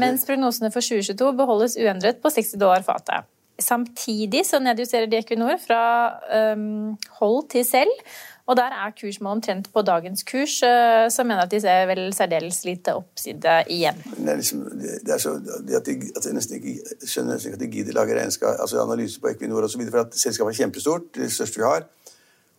Mens 0.00 0.26
prognosene 0.28 0.70
for 0.72 0.84
2022 0.84 1.32
beholdes 1.36 1.76
uendret 1.80 2.22
på 2.22 2.32
60 2.32 2.60
dollar 2.62 2.86
fatet. 2.86 3.28
Samtidig 3.60 4.42
så 4.48 4.58
nedjusterer 4.62 5.06
de 5.06 5.20
Equinor 5.20 5.60
fra 5.62 5.82
um, 6.54 6.96
hold 7.20 7.44
til 7.52 7.62
selv. 7.66 7.92
Og 8.46 8.56
der 8.56 8.74
er 8.76 8.92
kursmål 9.00 9.38
omtrent 9.38 9.70
på 9.72 9.82
dagens 9.82 10.22
kurs, 10.28 10.58
som 10.60 11.10
så 11.10 11.24
mener 11.24 11.46
at 11.46 11.50
de 11.50 11.60
ser 11.64 11.86
vel 11.88 12.12
særdeles 12.12 12.58
lite 12.64 12.92
oppside 12.92 13.54
igjen. 13.72 13.96
Det 14.18 14.28
er, 14.28 14.36
liksom, 14.36 14.66
det 15.06 15.14
er 15.14 15.18
så 15.22 15.32
det 15.40 15.78
at, 15.78 15.86
de, 15.86 16.10
at 16.16 16.26
jeg 16.26 16.36
nesten 16.36 16.58
ikke 16.58 16.74
skjønner 17.08 17.40
at 17.40 17.60
de 17.60 17.70
gidder 17.72 17.96
lage 17.96 18.18
regnskap, 18.18 18.58
altså 18.60 18.82
analyse 18.82 19.20
på 19.20 19.32
Equinor 19.32 19.64
osv. 19.64 19.86
For 19.88 20.04
at 20.04 20.18
selskapet 20.20 20.52
er 20.52 20.60
kjempestort, 20.60 21.08
det 21.16 21.32
største 21.32 21.62
vi 21.62 21.64
har. 21.64 21.88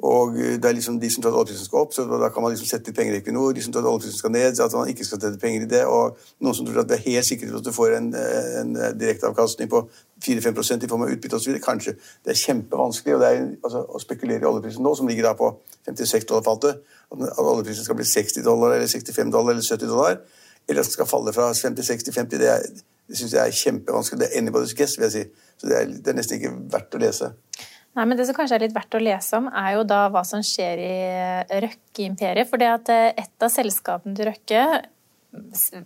Og 0.04 0.36
eh, 0.36 0.56
det 0.60 0.66
er 0.66 0.76
liksom 0.76 1.00
de 1.00 1.10
som 1.12 1.24
tror 1.24 1.32
at 1.32 1.40
oljeprisen 1.40 1.66
skal 1.66 1.86
opp, 1.86 1.94
så 1.96 2.04
da 2.10 2.30
kan 2.30 2.44
man 2.44 2.52
liksom 2.52 2.68
sette 2.68 2.94
penger 2.94 3.16
i 3.16 3.20
Equinor. 3.22 3.54
De 3.56 3.64
som 3.64 3.74
tror 3.74 3.86
at 3.86 3.92
oljeprisen 3.94 4.18
skal 4.20 4.34
ned, 4.36 4.56
så 4.56 4.66
at 4.66 4.74
man 4.76 4.90
ikke 4.92 5.06
skal 5.08 5.22
sette 5.22 5.40
penger 5.40 5.66
i 5.66 5.70
det. 5.72 5.84
Og 5.88 6.18
noen 6.44 6.58
som 6.58 6.68
tror 6.68 6.82
at 6.84 6.90
det 6.90 6.98
er 7.00 7.06
helt 7.06 7.28
sikkert 7.28 7.56
at 7.60 7.66
du 7.66 7.72
får 7.76 7.96
en, 8.00 8.10
en 8.62 8.74
direkteavkastning 9.00 9.70
på 9.72 9.86
4-5 10.26 10.84
i 10.84 10.90
form 10.92 11.06
av 11.06 11.14
utbytte 11.16 11.40
osv. 11.40 11.60
Kanskje. 11.64 11.96
Det 12.26 12.34
er 12.34 12.42
kjempevanskelig 12.42 13.16
og 13.16 13.24
det 13.24 13.30
er, 13.32 13.46
altså, 13.64 13.86
å 13.88 14.02
spekulere 14.04 14.44
i 14.44 14.50
oljeprisen 14.50 14.84
nå, 14.84 14.96
som 15.00 15.08
ligger 15.08 15.30
da 15.30 15.36
på 15.40 15.54
56 15.88 16.28
dollar 16.32 16.44
fatet. 16.48 16.82
At 17.14 17.24
at 17.32 17.46
oljeprisen 17.46 17.88
skal 17.88 18.00
bli 18.00 18.08
60 18.10 18.44
dollar 18.44 18.76
eller 18.76 18.92
65 18.92 19.32
dollar 19.32 19.56
eller 19.56 19.64
70 19.64 19.88
dollar. 19.88 20.20
Eller 20.68 20.82
at 20.82 20.90
den 20.90 20.98
skal 20.98 21.08
falle 21.08 21.34
fra 21.34 21.54
56 21.54 22.04
til 22.04 22.14
50. 22.14 22.40
Det, 22.42 22.52
er, 22.52 22.68
det 23.08 23.18
syns 23.18 23.34
jeg 23.34 23.48
er 23.48 23.58
kjempevanskelig. 23.64 24.20
Det 24.22 24.30
er 24.32 24.42
anybody's 24.42 24.76
guess, 24.78 24.98
vil 24.98 25.08
jeg 25.08 25.12
si. 25.12 25.26
Så 25.58 25.70
det 25.70 25.78
er, 25.78 25.86
det 25.86 26.12
er 26.12 26.18
nesten 26.18 26.40
ikke 26.40 26.56
verdt 26.74 26.98
å 26.98 27.02
lese. 27.04 27.32
Nei, 27.96 28.04
men 28.06 28.18
Det 28.18 28.26
som 28.28 28.36
kanskje 28.36 28.58
er 28.58 28.66
litt 28.66 28.76
verdt 28.76 28.98
å 28.98 29.00
lese 29.00 29.38
om, 29.40 29.48
er 29.48 29.78
jo 29.78 29.86
da 29.88 30.06
hva 30.12 30.26
som 30.28 30.44
skjer 30.44 30.82
i 30.84 30.96
Røkke-imperiet. 31.64 32.50
For 32.50 32.60
det 32.60 32.68
at 32.68 32.92
eh, 32.92 33.14
et 33.24 33.46
av 33.46 33.54
selskapene 33.54 34.18
til 34.18 34.28
Røkke, 34.30 34.66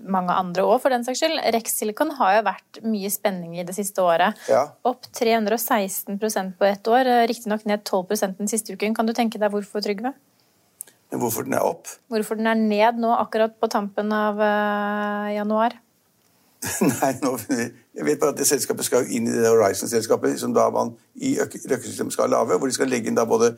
mange 0.09 0.33
andre 0.33 0.65
òg 0.65 0.79
for 0.83 0.93
den 0.93 1.05
saks 1.05 1.21
skyld, 1.21 1.39
Rex 1.55 1.77
Silicon 1.79 2.13
har 2.19 2.37
jo 2.37 2.45
vært 2.49 2.79
mye 2.85 3.09
spenning 3.13 3.57
i 3.57 3.65
det 3.65 3.75
siste 3.77 4.03
året. 4.05 4.37
Ja. 4.49 4.65
Opp 4.89 5.07
316% 5.17 6.57
på 6.57 6.67
ett 6.69 6.89
år, 6.89 7.05
eh, 7.05 7.27
riktignok 7.29 7.65
ned 7.69 7.85
12 7.85 8.37
den 8.37 8.49
siste 8.49 8.73
uken. 8.73 8.95
Kan 8.95 9.09
du 9.09 9.13
tenke 9.13 9.41
deg 9.41 9.53
hvorfor, 9.53 9.81
Trygve? 9.85 10.13
Hvorfor 11.09 11.45
den 11.45 11.57
er 11.57 11.65
opp? 11.65 11.89
Hvorfor 12.09 12.37
den 12.37 12.49
er 12.49 12.57
ned 12.57 13.01
nå, 13.01 13.09
akkurat 13.17 13.55
på 13.59 13.69
tampen 13.69 14.13
av 14.13 14.41
eh, 14.41 15.35
januar? 15.37 15.77
Nei, 16.91 17.13
nå, 17.23 17.37
jeg 17.95 18.05
vet 18.05 18.19
bare 18.19 18.33
at 18.33 18.39
det 18.39 18.47
selskapet 18.47 18.87
skal 18.87 19.07
inn 19.15 19.29
i 19.29 19.35
det 19.35 19.47
Horizon-selskapet 19.47 20.39
som 20.41 20.51
da 20.55 20.65
man 20.75 20.91
i 21.15 21.37
Røkkesystemet 21.39 22.13
skal 22.13 22.31
lage, 22.33 22.57
hvor 22.57 22.67
de 22.67 22.75
skal 22.75 22.91
legge 22.91 23.07
inn 23.07 23.15
da 23.15 23.23
både 23.27 23.53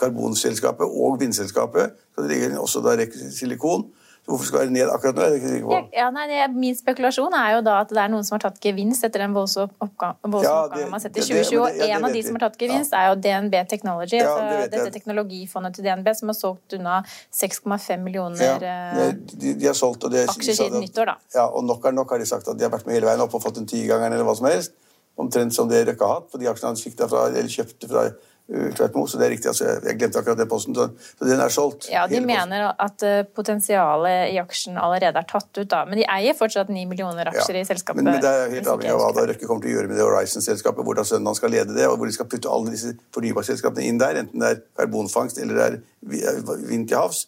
karbonselskapet 0.00 0.88
og 0.88 1.20
vindselskapet. 1.20 1.92
Så 2.14 2.24
det 2.24 2.30
ligger 2.32 2.50
inn 2.50 2.60
også 2.60 2.80
da 2.84 2.96
Silikon. 3.36 3.90
Hvorfor 4.26 4.48
skal 4.48 4.64
det 4.66 4.72
ned 4.74 4.90
akkurat 4.90 5.14
nå? 5.14 5.22
er 5.22 5.34
jeg 5.34 5.38
ikke 5.38 5.50
sikker 5.52 5.66
på. 5.70 5.76
Ja, 5.94 6.06
nei, 6.10 6.24
det, 6.26 6.38
min 6.58 6.74
spekulasjon 6.74 7.34
er 7.38 7.52
jo 7.54 7.60
da 7.62 7.76
at 7.84 7.92
det 7.94 8.00
er 8.02 8.10
noen 8.10 8.24
som 8.26 8.34
har 8.34 8.42
tatt 8.48 8.56
gevinst 8.64 9.06
etter 9.06 9.22
den 9.22 9.36
voldsomme 9.36 9.70
oppgang, 9.86 10.16
Ja, 10.42 10.54
oppgangen 10.66 10.90
man 10.90 10.96
har 10.98 11.02
sett 11.04 11.14
i 11.14 11.20
det- 11.20 11.28
det- 11.28 11.46
2020. 11.46 11.60
Og 11.62 11.86
en 11.86 12.04
av 12.04 12.12
de 12.12 12.22
som 12.26 12.34
har 12.34 12.42
tatt 12.48 12.58
gevinst, 12.58 12.92
er 12.92 13.06
jo 13.08 13.14
DNB 13.22 13.54
Technology. 13.70 14.16
Ja, 14.18 14.26
altså 14.26 14.62
det 14.62 14.70
dette 14.72 14.90
teknologifondet 14.98 15.74
til 15.74 15.84
DNB 15.84 16.08
som 16.16 16.28
har 16.28 16.34
solgt 16.34 16.74
unna 16.74 17.04
6,5 17.30 18.02
millioner 18.02 18.42
Ja, 18.42 18.56
eh, 18.56 19.12
de, 19.12 19.54
de 19.54 19.66
har 19.66 19.74
solgt, 19.74 20.02
og 20.04 20.10
det, 20.10 20.28
aksjer 20.28 20.58
siden 20.58 20.82
nyttår, 20.82 21.06
da. 21.06 21.16
Ja, 21.32 21.46
og 21.46 21.62
nok 21.64 21.84
er 21.84 21.92
nok, 21.92 22.10
har 22.10 22.18
de 22.18 22.26
sagt 22.26 22.48
at 22.48 22.58
de 22.58 22.64
har 22.64 22.70
vært 22.70 22.86
med 22.86 22.94
hele 22.94 23.06
veien 23.06 23.20
opp 23.20 23.34
og 23.34 23.42
fått 23.42 23.58
en 23.58 23.66
tigangeren 23.66 24.12
eller 24.12 24.24
hva 24.24 24.34
som 24.36 24.46
helst. 24.46 24.72
Omtrent 25.16 25.54
som 25.54 25.68
det 25.68 25.86
Røkke 25.86 26.04
har 26.04 26.14
hatt, 26.20 26.30
for 26.30 26.38
de 26.38 26.46
aksjene 26.46 26.74
han 26.74 27.36
eller 27.36 27.48
kjøpte 27.48 27.88
fra 27.88 28.10
uh, 28.52 28.90
imot, 28.90 29.10
Så 29.10 29.18
det 29.18 29.26
er 29.26 29.32
riktig. 29.34 29.48
altså 29.50 29.66
jeg, 29.68 29.96
glemte 29.98 30.20
akkurat 30.20 30.38
den 30.38 30.48
posten, 30.50 30.74
så, 30.74 30.88
den 31.22 31.40
er 31.40 31.52
solgt. 31.52 31.88
Ja, 31.92 32.06
De 32.10 32.20
mener 32.20 32.68
at 32.72 33.02
eh, 33.06 33.22
potensialet 33.36 34.32
i 34.34 34.38
aksjen 34.42 34.78
allerede 34.78 35.22
er 35.22 35.28
tatt 35.28 35.50
ut, 35.58 35.68
da. 35.70 35.84
Men 35.88 35.98
de 36.00 36.06
eier 36.16 36.36
fortsatt 36.38 36.70
9 36.72 36.84
millioner 36.90 37.30
aksjer 37.32 37.60
i 37.60 37.64
selskapet. 37.68 38.02
Men, 38.02 38.16
men 38.16 38.22
det 38.24 38.32
er 38.32 38.54
helt 38.58 38.70
avhengig 38.72 38.92
av 38.94 39.02
hva 39.02 39.10
da. 39.16 39.26
Røkke 39.32 39.48
kommer 39.48 39.66
til 39.66 39.74
å 39.74 39.78
gjøre 39.78 39.90
med 39.92 39.98
det 40.00 40.06
Horizon-selskapet, 40.06 40.86
hvordan 40.86 41.08
sønnen 41.08 41.30
hans 41.32 41.42
skal 41.42 41.54
lede 41.54 41.74
det, 41.76 41.88
og 41.90 41.98
hvor 41.98 42.10
de 42.10 42.16
skal 42.18 42.30
putte 42.30 42.52
alle 42.52 42.74
disse 42.74 42.94
fornybarselskapene 43.16 43.88
inn 43.88 43.98
der, 44.02 44.22
enten 44.22 44.44
det 44.44 44.52
er 44.52 44.62
karbonfangst 44.78 45.42
eller 45.42 45.58
det 45.58 45.66
er 45.66 45.80
vi- 46.06 46.24
vind 46.70 46.88
til 46.88 46.98
havs. 47.02 47.26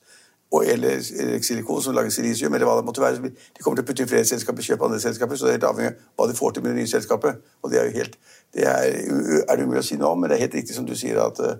Og 0.50 0.64
eller, 0.64 1.00
eller 1.20 1.42
silikon 1.44 1.82
som 1.82 1.94
lager 1.94 2.10
silisium, 2.10 2.54
eller 2.54 2.66
hva 2.66 2.78
det 2.78 2.84
måtte 2.86 3.02
være. 3.02 3.30
De 3.30 3.62
kommer 3.62 3.76
til 3.76 3.84
å 3.84 3.88
putte 3.88 4.04
inn 4.04 4.08
flere 4.08 4.24
selskaper, 4.24 4.64
kjøpe 4.64 4.86
andre 4.86 5.00
selskaper, 5.02 5.36
så 5.36 5.44
det 5.44 5.50
er 5.50 5.58
helt 5.58 5.66
avhengig 5.68 5.90
av 5.92 6.22
hva 6.22 6.28
de 6.30 6.36
får 6.38 6.54
til 6.54 6.64
med 6.64 6.72
det 6.72 6.78
nye 6.80 6.92
selskapet. 6.92 7.42
Og 7.62 7.72
det 7.72 7.80
er 7.80 7.90
jo 7.90 7.96
helt, 7.98 8.16
det 8.56 8.64
er, 8.64 8.86
er 9.44 9.58
det 9.58 9.66
umulig 9.66 9.82
å 9.82 9.88
si 9.90 9.98
noe 10.00 10.14
om, 10.14 10.22
men 10.22 10.32
det 10.32 10.38
er 10.38 10.46
helt 10.46 10.56
riktig 10.56 10.76
som 10.76 10.88
du 10.88 10.94
sier 10.96 11.20
at 11.20 11.42
uh, 11.44 11.58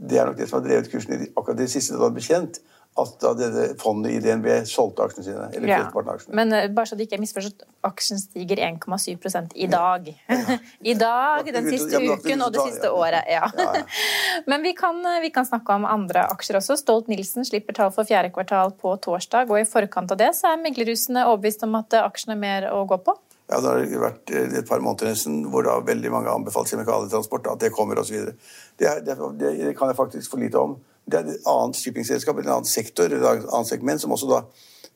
det 0.00 0.18
er 0.18 0.30
nok 0.30 0.38
det 0.38 0.48
som 0.48 0.58
har 0.58 0.64
drevet 0.64 0.88
kursen 0.90 1.12
i 1.18 1.28
akkurat 1.28 1.60
det 1.60 1.68
siste 1.70 1.98
da 1.98 2.08
det 2.08 2.16
ble 2.16 2.24
kjent 2.24 2.62
at 2.92 3.12
da 3.22 3.30
dette 3.32 3.78
fondet 3.80 4.12
i 4.12 4.18
DNB 4.20 4.46
solgte 4.68 5.06
aksjene 5.06 5.24
sine. 5.24 5.46
eller 5.56 5.68
Ja. 5.68 5.78
aksjene. 5.88 6.34
Men 6.36 6.52
eh, 6.52 6.68
bare 6.68 6.86
så 6.86 6.96
det 6.96 7.06
ikke 7.06 7.16
er 7.16 7.22
misforstått, 7.22 7.64
aksjen 7.88 8.20
stiger 8.20 8.60
1,7 8.60 9.48
i 9.56 9.66
dag. 9.66 10.10
I 10.92 10.94
dag, 10.94 11.48
den 11.54 11.70
siste 11.70 12.02
Ja, 12.02 12.18
uken 12.18 12.42
og 12.44 12.52
det 12.52 12.66
siste 12.68 12.90
året. 12.92 13.24
Ja. 13.32 13.48
Ja, 13.56 13.72
ja. 13.80 13.82
Men 14.50 14.62
vi 14.62 14.74
kan, 14.76 15.00
vi 15.22 15.30
kan 15.32 15.48
snakke 15.48 15.72
om 15.72 15.88
andre 15.88 16.26
aksjer 16.28 16.60
også. 16.60 16.76
Stolt-Nielsen 16.76 17.48
slipper 17.48 17.72
tall 17.80 17.94
for 17.96 18.04
fjerde 18.04 18.28
kvartal 18.34 18.76
på 18.76 18.92
torsdag, 19.00 19.48
og 19.48 19.62
i 19.62 19.64
forkant 19.64 20.12
av 20.12 20.20
det 20.20 20.34
så 20.36 20.52
er 20.52 20.60
meglerhusene 20.60 21.24
overbevist 21.30 21.64
om 21.64 21.80
at 21.80 21.96
aksjene 22.02 22.36
er 22.36 22.44
mer 22.44 22.68
å 22.76 22.84
gå 22.84 23.00
på. 23.08 23.16
Ja, 23.48 23.58
Det 23.60 23.72
har 23.72 24.04
vært 24.04 24.30
eh, 24.36 24.58
et 24.60 24.68
par 24.68 24.84
måneder 24.84 25.12
nesten 25.12 25.42
hvor 25.48 25.64
da 25.64 25.80
veldig 25.80 26.12
mange 26.12 26.28
har 26.28 26.36
anbefalt 26.36 26.68
kjemikalietransport, 26.68 27.48
at 27.56 27.64
det 27.64 27.72
kommer 27.72 27.98
osv. 28.04 28.32
Det, 28.76 28.96
det, 29.04 29.16
det, 29.40 29.56
det 29.64 29.76
kan 29.80 29.88
jeg 29.88 29.96
faktisk 29.96 30.30
for 30.36 30.44
lite 30.44 30.60
om. 30.60 30.76
Det 31.10 31.18
er 31.18 31.30
et 31.32 31.48
annet 31.50 31.76
shippingselskap, 31.76 32.38
en 32.38 32.48
annen 32.48 32.68
sektor, 32.68 33.04
et 33.10 33.24
annet 33.26 33.68
segment, 33.68 34.00
som 34.00 34.12
også 34.14 34.28
da 34.30 34.42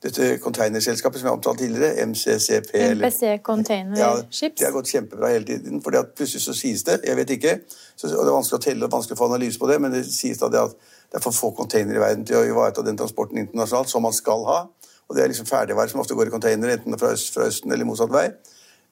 dette 0.05 0.39
containerselskapet 0.45 1.19
som 1.19 1.27
jeg 1.27 1.31
har 1.33 1.37
omtalt 1.39 1.59
tidligere, 1.59 2.05
MCCP 2.07 2.75
eller- 2.75 3.07
MPC 3.09 3.43
Container 3.43 3.99
Ja, 3.99 4.11
Ships. 4.31 4.59
det 4.61 4.67
har 4.67 4.73
gått 4.73 4.87
kjempebra 4.93 5.31
hele 5.33 5.45
tiden. 5.45 5.81
For 5.83 5.91
plutselig 5.91 6.43
så 6.45 6.55
sies 6.55 6.83
det, 6.85 7.01
jeg 7.05 7.17
vet 7.17 7.31
ikke, 7.31 7.61
så, 7.97 8.07
og 8.13 8.25
det 8.25 8.31
er 8.31 8.37
vanskelig 8.37 8.59
å 8.61 8.63
telle 8.63 8.85
og 8.85 8.93
vanskelig 8.93 9.17
å 9.17 9.23
få 9.23 9.29
analyse 9.35 9.59
på 9.59 9.69
det, 9.71 9.81
men 9.81 9.93
det 9.93 10.05
sies 10.07 10.39
da 10.39 10.49
det 10.49 10.61
at 10.61 10.77
det 11.11 11.17
er 11.19 11.25
for 11.25 11.33
få 11.33 11.51
containere 11.57 11.97
i 11.97 12.05
verden 12.05 12.25
til 12.27 12.37
å 12.37 12.45
ivareta 12.45 12.85
den 12.85 12.97
transporten 12.97 13.39
internasjonalt 13.39 13.89
som 13.89 14.03
man 14.03 14.13
skal 14.13 14.45
ha. 14.45 14.69
Og 15.09 15.17
det 15.17 15.25
er 15.25 15.29
liksom 15.29 15.47
ferdigvare 15.47 15.89
som 15.89 16.01
ofte 16.01 16.15
går 16.15 16.27
i 16.29 16.35
containere, 16.35 16.73
enten 16.79 16.99
fra, 16.99 17.13
øst, 17.15 17.33
fra 17.33 17.47
Østen 17.47 17.73
eller 17.73 17.85
motsatt 17.85 18.11
vei. 18.11 18.27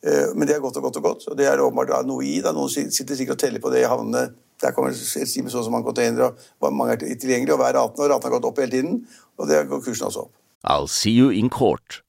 Eh, 0.04 0.34
Men 0.34 0.46
det 0.46 0.56
er 0.56 0.60
godt 0.60 0.76
og 0.76 0.82
godt 0.82 0.96
og 0.96 1.02
godt. 1.02 1.28
Og 1.28 1.36
det 1.36 1.46
er 1.46 1.58
åpenbart 1.58 2.06
noe 2.06 2.24
i. 2.24 2.40
da 2.40 2.52
Noen 2.52 2.68
sitter 2.70 3.14
sikkert 3.16 3.30
og 3.30 3.38
teller 3.38 3.60
på 3.60 3.70
det 3.72 3.82
i 3.82 3.88
havnene. 3.88 4.34
Der 4.64 4.72
kommer 4.72 4.94
et 4.94 4.98
skip 4.98 5.44
med 5.44 5.52
så 5.52 5.60
og 5.60 5.68
så 5.68 5.72
mange 5.72 5.86
containere, 5.90 6.32
og 6.60 6.72
mange 6.72 6.96
er 6.96 7.02
tilgjengelige. 7.04 7.54
Og 7.54 7.60
hver 7.60 7.76
18 7.76 8.04
år 8.04 8.14
raten 8.14 8.30
har 8.30 8.36
gått 8.38 8.48
opp 8.48 8.62
hele 8.62 8.72
tiden. 8.72 9.02
Og 9.38 9.50
det 9.50 9.66
går 9.68 9.84
kursen 9.84 10.08
også 10.08 10.26
opp. 10.26 10.32
I'll 10.64 10.88
see 10.88 11.12
you 11.12 11.28
in 11.30 11.50
court. 11.52 12.00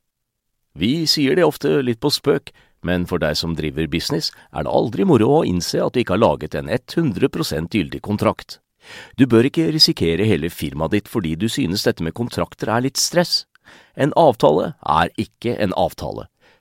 Vi 0.76 1.06
sier 1.08 1.36
det 1.36 1.44
ofte 1.48 1.82
litt 1.84 2.02
på 2.04 2.12
spøk, 2.12 2.52
men 2.86 3.08
for 3.10 3.20
deg 3.20 3.38
som 3.40 3.56
driver 3.56 3.88
business, 3.92 4.32
er 4.52 4.66
det 4.66 4.72
aldri 4.72 5.08
moro 5.08 5.40
å 5.40 5.46
innse 5.48 5.82
at 5.82 5.96
du 5.96 6.02
ikke 6.02 6.16
har 6.16 6.24
laget 6.24 6.56
en 6.56 6.70
100% 6.72 7.76
gyldig 7.76 8.02
kontrakt. 8.06 8.60
Du 9.18 9.26
bør 9.26 9.48
ikke 9.50 9.72
risikere 9.74 10.28
hele 10.30 10.52
firmaet 10.54 10.94
ditt 10.94 11.10
fordi 11.10 11.34
du 11.40 11.48
synes 11.50 11.86
dette 11.88 12.06
med 12.06 12.14
kontrakter 12.18 12.70
er 12.70 12.86
litt 12.86 13.02
stress. 13.02 13.46
En 13.98 14.14
avtale 14.20 14.76
er 14.84 15.10
ikke 15.18 15.56
en 15.58 15.74
avtale. 15.74 16.28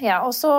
Ja, 0.00 0.20
og 0.24 0.32
så 0.36 0.50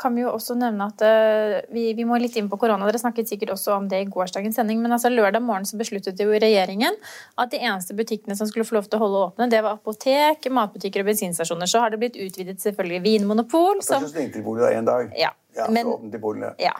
kan 0.00 0.14
vi 0.16 0.22
jo 0.24 0.32
også 0.32 0.56
nevne 0.58 0.88
at 0.88 1.02
eh, 1.04 1.58
vi, 1.74 1.90
vi 1.96 2.06
må 2.08 2.18
litt 2.20 2.36
inn 2.40 2.48
på 2.50 2.58
korona. 2.60 2.86
Dere 2.88 3.00
snakket 3.00 3.30
sikkert 3.30 3.52
også 3.54 3.76
om 3.76 3.88
det 3.90 4.02
i 4.04 4.08
gårsdagens 4.08 4.56
sending, 4.58 4.80
men 4.82 4.94
altså 4.96 5.10
lørdag 5.12 5.44
morgen 5.44 5.68
så 5.68 5.78
besluttet 5.80 6.20
jo 6.22 6.30
regjeringen 6.32 6.96
at 7.38 7.52
de 7.52 7.60
eneste 7.60 7.96
butikkene 7.98 8.36
som 8.38 8.48
skulle 8.48 8.66
få 8.68 8.78
lov 8.78 8.88
til 8.88 8.98
å 9.00 9.04
holde 9.04 9.24
åpne, 9.28 9.50
det 9.52 9.60
var 9.66 9.76
apotek, 9.78 10.48
matbutikker 10.52 11.04
og 11.04 11.10
bensinstasjoner. 11.12 11.68
Så 11.70 11.82
har 11.84 11.92
det 11.92 12.00
blitt 12.02 12.16
utvidet 12.16 12.60
selvfølgelig 12.64 13.04
vinmonopol. 13.04 13.82
Først 13.82 14.08
så 14.08 14.14
stengte 14.14 14.40
de 14.40 14.46
bolig 14.46 14.64
da 14.64 14.72
en 14.78 14.88
dag. 14.88 15.12
Ja, 15.18 15.34
Ja, 15.58 15.66
men- 15.70 15.88
i. 15.88 16.54
Ja. 16.62 16.72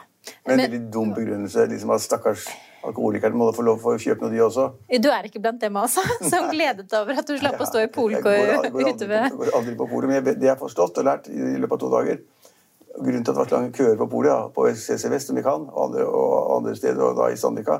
Med 0.46 0.52
en 0.52 0.56
Men- 0.56 0.64
veldig 0.70 0.80
dum 0.92 1.12
begrunnelse. 1.14 1.66
liksom 1.70 1.90
at 1.94 2.00
Stakkars 2.00 2.46
alkoholikerne 2.84 3.34
må 3.34 3.50
få 3.54 3.62
lov 3.66 3.80
for 3.82 3.96
å 3.96 4.00
kjøpe 4.00 4.22
noe, 4.22 4.30
de 4.30 4.42
også. 4.44 4.68
Du 5.02 5.08
er 5.10 5.26
ikke 5.26 5.40
blant 5.42 5.60
dem 5.60 5.76
altså, 5.76 6.00
som 6.30 6.50
gledet 6.50 6.88
deg 6.88 6.98
over 7.00 7.18
at 7.18 7.26
du 7.26 7.36
slapp 7.38 7.60
å 7.60 7.66
stå 7.66 7.82
i 7.84 7.90
polkø 7.92 8.34
ute 8.68 9.08
ved 9.08 9.22
jeg 9.28 9.38
går 9.38 9.54
aldri 9.58 9.74
på 9.76 9.88
polet, 9.90 10.08
men 10.10 10.24
det 10.24 10.46
jeg 10.46 10.54
har 10.54 10.60
forstått 10.60 10.98
og 11.02 11.04
lært 11.04 11.28
i 11.28 11.58
løpet 11.58 11.72
av 11.72 11.80
to 11.84 11.90
dager 11.96 12.20
Grunnen 12.98 13.22
til 13.22 13.30
at 13.30 13.36
det 13.36 13.38
var 13.38 13.46
så 13.46 13.54
lange 13.54 13.72
køer 13.76 13.94
på 13.94 14.06
polet, 14.10 14.32
ja, 14.32 14.48
på 14.50 14.64
CC 14.74 15.06
Vest 15.12 15.28
som 15.30 15.36
vi 15.38 15.42
kan, 15.46 15.68
og 15.70 15.84
andre, 15.84 16.02
og 16.08 16.56
andre 16.56 16.72
steder, 16.74 16.98
og 16.98 17.14
da 17.14 17.28
i 17.30 17.36
Sandvika, 17.38 17.76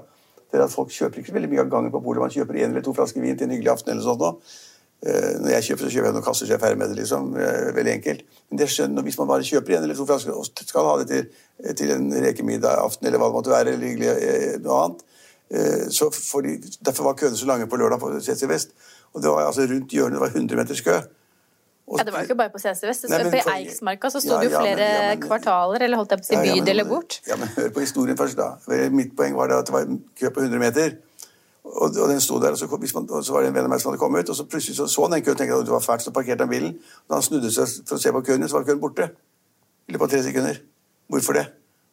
det 0.53 0.61
er 0.61 0.63
at 0.63 0.71
folk 0.71 0.93
kjøper 0.95 1.19
ikke 1.19 1.33
så 1.33 1.35
veldig 1.35 1.51
mye 1.51 1.63
av 1.65 1.73
gangen 1.73 1.91
på 1.91 2.01
polet. 2.05 2.23
Man 2.23 2.31
kjøper 2.31 2.55
en 2.55 2.71
eller 2.71 2.85
to 2.87 2.95
flasker 2.95 3.25
vin 3.25 3.35
til 3.37 3.49
en 3.49 3.55
hyggelig 3.57 3.73
aften 3.73 3.97
eller 3.97 4.05
sånt 4.07 4.23
nå. 4.23 4.31
Eh, 5.07 5.35
Når 5.39 5.51
jeg 5.53 5.63
kjøper, 5.63 5.85
så 5.87 5.91
kjøper 5.95 6.07
jeg 6.09 6.15
noen 6.17 6.25
kasser 6.27 6.47
så 6.47 6.51
jeg 6.53 6.59
er 6.59 6.63
ferdig 6.65 6.79
med 6.81 6.89
det, 6.91 6.97
liksom. 6.99 7.29
Eh, 7.39 7.69
Veldig 7.77 7.93
enkelt. 7.93 8.23
Men 8.51 8.59
det 8.59 8.67
skjønner, 8.73 9.03
hvis 9.07 9.19
man 9.21 9.29
bare 9.31 9.45
kjøper 9.47 9.71
igjen 9.75 9.85
eller 9.87 9.95
to 9.95 10.07
flasker 10.09 10.33
og 10.35 10.47
skal 10.67 10.89
ha 10.89 10.95
det 11.05 11.07
til, 11.13 11.29
til 11.79 11.93
en 11.95 12.09
rekemiddag 12.25 12.81
aften 12.83 13.07
eller 13.07 13.19
hva 13.23 13.29
det 13.31 13.37
måtte 13.39 13.53
være, 13.53 13.75
eller 13.77 13.87
hyggelig 13.87 14.09
eh, 14.11 14.57
noe 14.65 14.81
annet, 14.89 15.05
eh, 15.55 15.85
så 15.95 16.11
de, 16.43 16.57
derfor 16.83 17.05
var 17.05 17.15
køene 17.21 17.39
så 17.39 17.47
lange 17.47 17.69
på 17.71 17.79
lørdag 17.79 18.01
på 18.03 18.11
CC 18.21 18.49
Vest. 18.51 18.75
Og 19.15 19.23
det 19.23 19.31
var 19.31 19.47
altså 19.47 19.69
rundt 19.71 19.95
hjørnet, 19.95 20.19
det 20.19 20.21
var 20.27 20.35
100 20.35 20.57
meters 20.65 20.81
kø. 20.83 20.99
Og- 21.89 21.99
Ja, 21.99 22.05
Det 22.05 22.13
var 22.13 22.21
jo 22.21 22.27
ikke 22.29 22.37
bare 22.43 22.51
på 22.53 22.59
CC 22.61 22.83
Vest. 22.91 23.07
Nei, 23.09 23.23
men 23.23 23.33
På 23.33 23.39
for- 23.47 23.53
Eiksmarka 23.55 24.11
så 24.13 24.21
sto 24.21 24.35
Ja, 24.35 24.41
det 24.43 24.51
jo 24.53 24.59
flere 24.61 24.89
ja, 24.93 25.15
men- 25.15 25.23
kvartaler, 25.23 25.81
eller 25.87 25.97
holdt 25.97 26.11
jeg 26.11 26.19
på 26.19 26.27
å 26.27 26.29
si 26.29 26.37
bydeler 26.61 26.85
bort. 26.91 27.21
Ja, 27.31 27.37
men 27.37 27.49
hør 27.55 27.71
på 27.71 27.81
historien 27.81 28.17
først, 28.19 28.37
da. 28.37 28.57
Mitt 28.91 29.15
poeng 29.17 29.35
var 29.39 29.47
det 29.49 29.57
at 29.63 29.67
det 29.67 29.73
var 29.73 29.87
kø 30.19 30.31
på 30.35 30.43
100 30.43 30.59
meter. 30.59 30.99
Og, 31.69 31.93
og 31.93 32.09
den 32.09 32.21
sto 32.21 32.39
der, 32.41 32.55
og 32.57 32.59
så, 32.59 32.67
man, 32.95 33.07
og 33.11 33.25
så 33.25 33.33
var 33.35 33.45
det 33.45 33.51
en 33.51 33.57
venn 33.59 33.69
av 33.69 33.73
meg 33.73 33.81
som 33.83 33.91
hadde 33.91 34.01
kommet 34.01 34.25
ut, 34.25 34.33
og 34.33 34.37
så 34.39 34.47
plutselig 34.49 34.77
så, 34.79 34.87
så 34.89 35.05
han 35.05 35.17
den 35.17 35.25
køen 35.25 35.37
og 35.37 35.41
tenkte 35.41 35.61
at 35.61 35.69
det 35.69 35.75
var 35.75 35.85
fælt, 35.85 36.05
så 36.07 36.13
parkerte 36.17 36.47
han 36.47 36.53
bilen. 36.53 36.77
Da 37.09 37.19
han 37.19 37.27
snudde 37.27 37.53
seg 37.53 37.69
for 37.89 37.99
å 37.99 38.03
se 38.03 38.13
på 38.15 38.25
køen, 38.25 38.49
så 38.49 38.59
var 38.59 38.67
køen 38.69 38.81
borte. 38.83 39.11
I 39.89 39.95
løpet 39.95 40.07
av 40.07 40.15
tre 40.15 40.23
sekunder. 40.25 40.63
Hvorfor 41.13 41.37
det? 41.37 41.45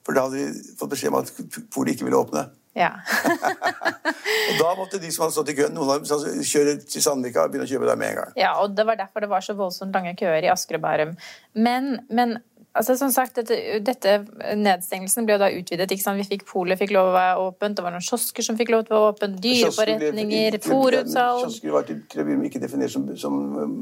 For 0.06 0.16
da 0.16 0.28
hadde 0.28 0.46
de 0.46 0.76
fått 0.80 0.94
beskjed 0.94 1.12
om 1.12 1.20
at 1.20 1.32
polet 1.74 1.96
ikke 1.96 2.08
ville 2.08 2.20
åpne. 2.20 2.48
Ja. 2.76 2.92
Og 4.50 4.58
da 4.60 4.74
måtte 4.78 5.00
de 5.02 5.10
som 5.14 5.26
hadde 5.26 5.34
stått 5.38 5.52
i 5.54 5.56
køen, 5.58 5.74
noen 5.74 5.94
av 5.96 6.04
dem 6.04 6.44
kjøre 6.46 6.76
til 6.84 7.04
Sandvika 7.04 7.46
og 7.46 7.54
begynne 7.54 7.66
å 7.66 7.70
kjøpe 7.70 7.88
der 7.88 8.00
med 8.00 8.12
en 8.12 8.20
gang. 8.20 8.34
Ja, 8.38 8.52
og 8.62 8.76
det 8.78 8.86
var 8.86 9.00
derfor 9.00 9.24
det 9.24 9.30
var 9.32 9.46
så 9.46 9.56
voldsomt 9.58 9.96
lange 9.96 10.14
køer 10.20 10.46
i 10.46 10.52
Asker 10.52 10.78
og 10.78 10.84
Bærum. 10.84 11.16
Men, 11.58 11.96
men 12.14 12.36
altså, 12.80 12.96
som 13.00 13.12
sagt, 13.14 13.40
dette, 13.40 13.80
dette 13.86 14.16
nedstengelsen 14.60 15.28
ble 15.28 15.36
jo 15.38 15.42
da 15.42 15.50
utvidet. 15.56 15.88
ikke 15.92 16.04
sant? 16.04 16.20
Vi 16.22 16.28
fikk 16.28 16.46
Polet 16.50 16.80
fikk 16.80 16.94
lov 16.96 17.10
å 17.10 17.16
være 17.16 17.46
åpent, 17.48 17.78
det 17.78 17.86
var 17.86 17.96
noen 17.96 18.06
kiosker 18.06 18.46
som 18.46 18.58
fikk 18.60 18.72
lov 18.74 18.86
til 18.86 18.96
å 18.96 19.00
være 19.00 19.14
åpent, 19.16 19.40
dyreforretninger, 19.44 20.60
fòrutsalg 20.66 21.46
Kiosker 21.46 21.74
var 21.76 21.88
til, 21.88 22.02
til 22.12 22.22
å 22.22 22.28
begynne 22.28 22.50
ikke 22.50 22.62
definert 22.64 22.94
som, 22.94 23.08
som 23.20 23.40
um, 23.56 23.76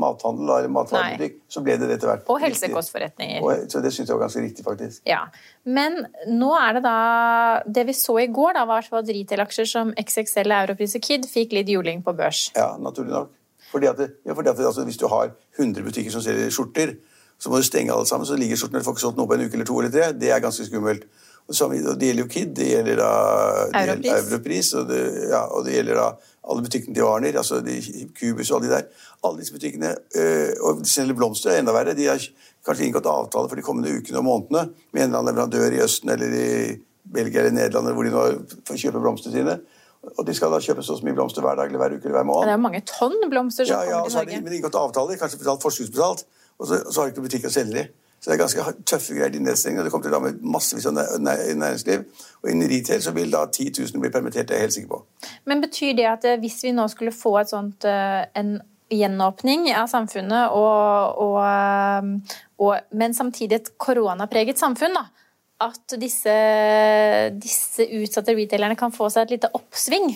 mathandel 0.00 0.54
eller 0.56 0.72
matvarebutikk. 0.74 1.40
Så 1.50 1.64
ble 1.64 1.76
det 1.80 1.90
det 1.90 1.98
etter 1.98 2.12
hvert. 2.12 2.28
og 2.30 2.40
helsekostforretninger. 2.44 3.42
Og, 3.44 3.66
så 3.72 3.82
det 3.84 3.94
syns 3.94 4.10
jeg 4.10 4.16
var 4.16 4.26
ganske 4.26 4.44
riktig, 4.44 4.66
faktisk. 4.66 5.02
Ja, 5.08 5.24
Men 5.64 6.00
nå 6.30 6.52
er 6.56 6.78
det 6.78 6.84
da 6.86 6.98
Det 7.66 7.84
vi 7.88 7.94
så 7.96 8.16
i 8.22 8.28
går, 8.32 8.54
da, 8.56 8.64
var 8.68 8.86
at 8.86 9.12
retail-aksjer 9.12 9.68
som 9.68 9.92
XXL, 9.98 10.54
Europris 10.60 10.96
og 10.98 11.04
Kid 11.04 11.28
fikk 11.28 11.54
litt 11.56 11.70
juling 11.70 12.04
på 12.06 12.14
børs. 12.16 12.48
Ja, 12.56 12.72
naturlig 12.80 13.14
nok. 13.14 13.36
Fordi 13.70 13.86
at, 13.86 14.00
ja, 14.26 14.34
fordi 14.34 14.50
at 14.50 14.58
altså, 14.58 14.84
Hvis 14.84 14.98
du 14.98 15.06
har 15.08 15.30
100 15.58 15.84
butikker 15.86 16.10
som 16.10 16.22
selger 16.24 16.50
skjorter, 16.50 16.96
så 17.40 17.50
må 17.50 17.60
du 17.60 17.64
stenge 17.64 17.92
alle 17.94 18.06
sammen. 18.06 18.28
Så 18.28 18.36
ligger 18.36 18.60
og 18.60 18.84
får 18.84 18.96
ikke 18.96 19.06
solgt 19.06 19.18
noe 19.18 19.28
på 19.30 19.36
en 19.38 19.46
uke 19.46 19.56
eller 19.56 19.68
to 19.68 19.78
eller 19.80 19.92
tre. 19.94 20.10
Det 20.12 20.30
er 20.30 20.42
ganske 20.44 20.66
skummelt. 20.68 21.06
Og 21.50 21.56
så, 21.56 21.66
det 21.72 22.06
gjelder 22.06 22.22
jo 22.22 22.30
Kid, 22.30 22.50
det 22.54 22.66
gjelder 22.68 23.00
da 23.00 23.12
Europris. 23.80 24.12
Europris 24.12 24.68
og, 24.78 24.84
det, 24.86 25.00
ja, 25.32 25.40
og 25.50 25.64
det 25.66 25.72
gjelder 25.74 25.98
da 25.98 26.04
alle 26.50 26.62
butikkene 26.62 26.94
til 26.94 27.04
Warner, 27.04 27.38
altså 27.40 27.58
de, 27.64 27.80
Cubus 28.14 28.52
og 28.52 28.60
alle 28.60 28.68
de 28.68 28.74
der. 28.76 29.08
Alle 29.26 29.40
disse 29.40 29.56
butikkene, 29.56 29.90
øh, 29.90 30.52
og 30.60 30.84
selv 30.84 30.92
selger 30.92 31.18
blomster, 31.18 31.50
er 31.50 31.64
enda 31.64 31.74
verre. 31.74 31.96
De 31.98 32.06
har 32.06 32.22
kanskje 32.66 32.86
inngått 32.86 33.08
avtale 33.10 33.50
for 33.50 33.58
de 33.58 33.66
kommende 33.66 33.96
ukene 33.96 34.22
og 34.22 34.28
månedene 34.28 34.62
med 34.92 35.02
en 35.02 35.08
eller 35.08 35.18
annen 35.18 35.32
leverandør 35.32 35.76
i 35.76 35.82
Østen 35.84 36.14
eller 36.14 36.38
i 36.38 36.48
Belgia 37.10 37.42
eller 37.42 37.56
Nederland, 37.56 37.92
hvor 37.96 38.06
de 38.06 38.14
nå 38.14 38.24
får 38.68 38.82
kjøpe 38.84 39.02
blomstene 39.02 39.34
sine. 39.34 39.60
Og 40.16 40.24
de 40.24 40.34
skal 40.36 40.52
da 40.54 40.60
kjøpe 40.64 40.84
så 40.84 40.96
mye 41.04 41.16
blomster 41.16 41.44
hver 41.44 41.58
dag 41.58 41.68
eller 41.68 41.82
hver 41.82 41.98
uke 41.98 42.08
eller 42.08 42.22
hver 42.22 42.46
Det 42.46 42.54
er 42.54 42.56
jo 42.56 42.66
mange 42.68 42.80
tonn 42.88 43.18
blomster 43.32 43.66
som 43.68 43.74
Ja, 43.74 43.82
ja, 43.84 43.98
kommer 43.98 44.08
til 44.08 44.20
Norge. 44.20 44.36
Ja, 44.36 44.44
men 44.44 44.52
de 44.52 44.60
inngått 44.60 44.78
avtaler, 44.80 45.18
kanskje 45.20 45.40
betalt 45.42 45.66
forskuddsbetalt, 45.66 46.24
og 46.60 46.68
så, 46.68 46.78
så 46.86 47.00
har 47.00 47.08
de 47.08 47.14
ikke 47.14 47.26
butikk 47.26 47.48
å 47.48 47.52
selge 47.54 47.82
i. 47.82 47.88
Så 48.20 48.28
det 48.28 48.34
er 48.34 48.40
ganske 48.42 48.72
tøffe 48.84 49.14
greier, 49.16 49.32
de 49.32 49.40
nedstengingene. 49.40 49.86
Det 49.86 49.92
kommer 49.94 50.04
til 50.04 50.12
å 50.12 50.18
ramme 50.18 50.34
massevis 50.52 50.84
av 50.90 50.98
næringsliv. 51.24 52.02
Og 52.42 52.50
innen 52.52 52.68
retail 52.68 53.00
så 53.00 53.14
vil 53.16 53.32
da 53.32 53.46
10 53.48 53.70
000 53.80 54.02
bli 54.02 54.10
permittert, 54.12 54.50
det 54.50 54.56
er 54.56 54.60
jeg 54.60 54.68
helt 54.68 54.76
sikker 54.76 54.90
på. 54.90 54.98
Men 55.48 55.62
betyr 55.64 55.94
det 55.96 56.08
at 56.10 56.26
hvis 56.42 56.58
vi 56.66 56.74
nå 56.76 56.84
skulle 56.92 57.16
få 57.16 57.38
et 57.40 57.52
sånt, 57.54 57.88
en 57.88 58.58
gjenåpning 58.92 59.70
av 59.72 59.88
samfunnet, 59.88 60.52
og, 60.52 61.24
og, 61.24 62.36
og, 62.60 62.92
men 62.92 63.16
samtidig 63.16 63.56
et 63.56 63.72
koronapreget 63.80 64.60
samfunn, 64.60 64.98
da, 65.00 65.06
at 65.64 65.96
disse, 66.00 66.34
disse 67.40 67.88
utsatte 68.02 68.36
retailerne 68.36 68.76
kan 68.80 68.92
få 68.92 69.08
seg 69.12 69.28
et 69.30 69.38
lite 69.38 69.52
oppsving? 69.56 70.12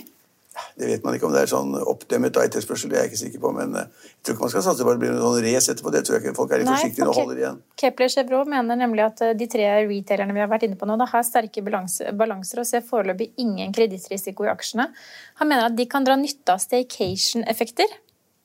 Det 0.79 0.87
vet 0.87 1.05
man 1.07 1.17
ikke 1.17 1.27
om 1.29 1.35
det 1.35 1.45
er 1.45 1.51
sånn 1.51 1.75
oppdemmet 1.79 2.37
etterspørsel, 2.39 2.91
det 2.93 2.99
er 2.99 3.07
jeg 3.07 3.13
ikke 3.13 3.21
sikker 3.25 3.43
på. 3.43 3.51
Men 3.57 3.75
eh, 3.79 3.89
jeg 4.05 4.27
tror 4.27 4.37
ikke 4.37 4.47
man 4.47 4.53
skal 4.55 4.65
satse 4.67 4.87
på 4.87 4.93
at 4.93 4.99
det 4.99 5.03
blir 5.05 5.15
noen 5.15 5.25
sånn 5.25 5.47
race 5.47 5.75
etterpå. 5.75 5.93
Det 5.95 6.03
tror 6.07 6.17
jeg 6.17 6.25
ikke 6.25 6.37
folk 6.39 6.55
er 6.55 6.63
litt 6.63 6.71
Nei, 6.71 6.77
forsiktige 6.79 7.09
og 7.11 7.19
holder 7.19 7.43
igjen. 7.43 7.61
Kepler 7.81 8.13
Chevrolet 8.15 8.53
mener 8.55 8.81
nemlig 8.85 9.05
at 9.07 9.25
eh, 9.27 9.35
de 9.39 9.51
tre 9.51 9.69
retailerne 9.83 10.37
vi 10.37 10.45
har 10.45 10.51
vært 10.53 10.69
inne 10.69 10.79
på 10.81 10.89
nå, 10.89 10.99
da 11.01 11.09
har 11.11 11.27
sterke 11.27 11.65
balanser 11.65 12.63
og 12.63 12.69
ser 12.71 12.87
foreløpig 12.87 13.33
ingen 13.43 13.75
kredittrisiko 13.75 14.47
i 14.47 14.53
aksjene. 14.55 14.89
Han 15.43 15.51
mener 15.51 15.71
at 15.71 15.79
de 15.79 15.89
kan 15.91 16.07
dra 16.07 16.19
nytte 16.21 16.55
av 16.55 16.63
staycation-effekter 16.63 17.99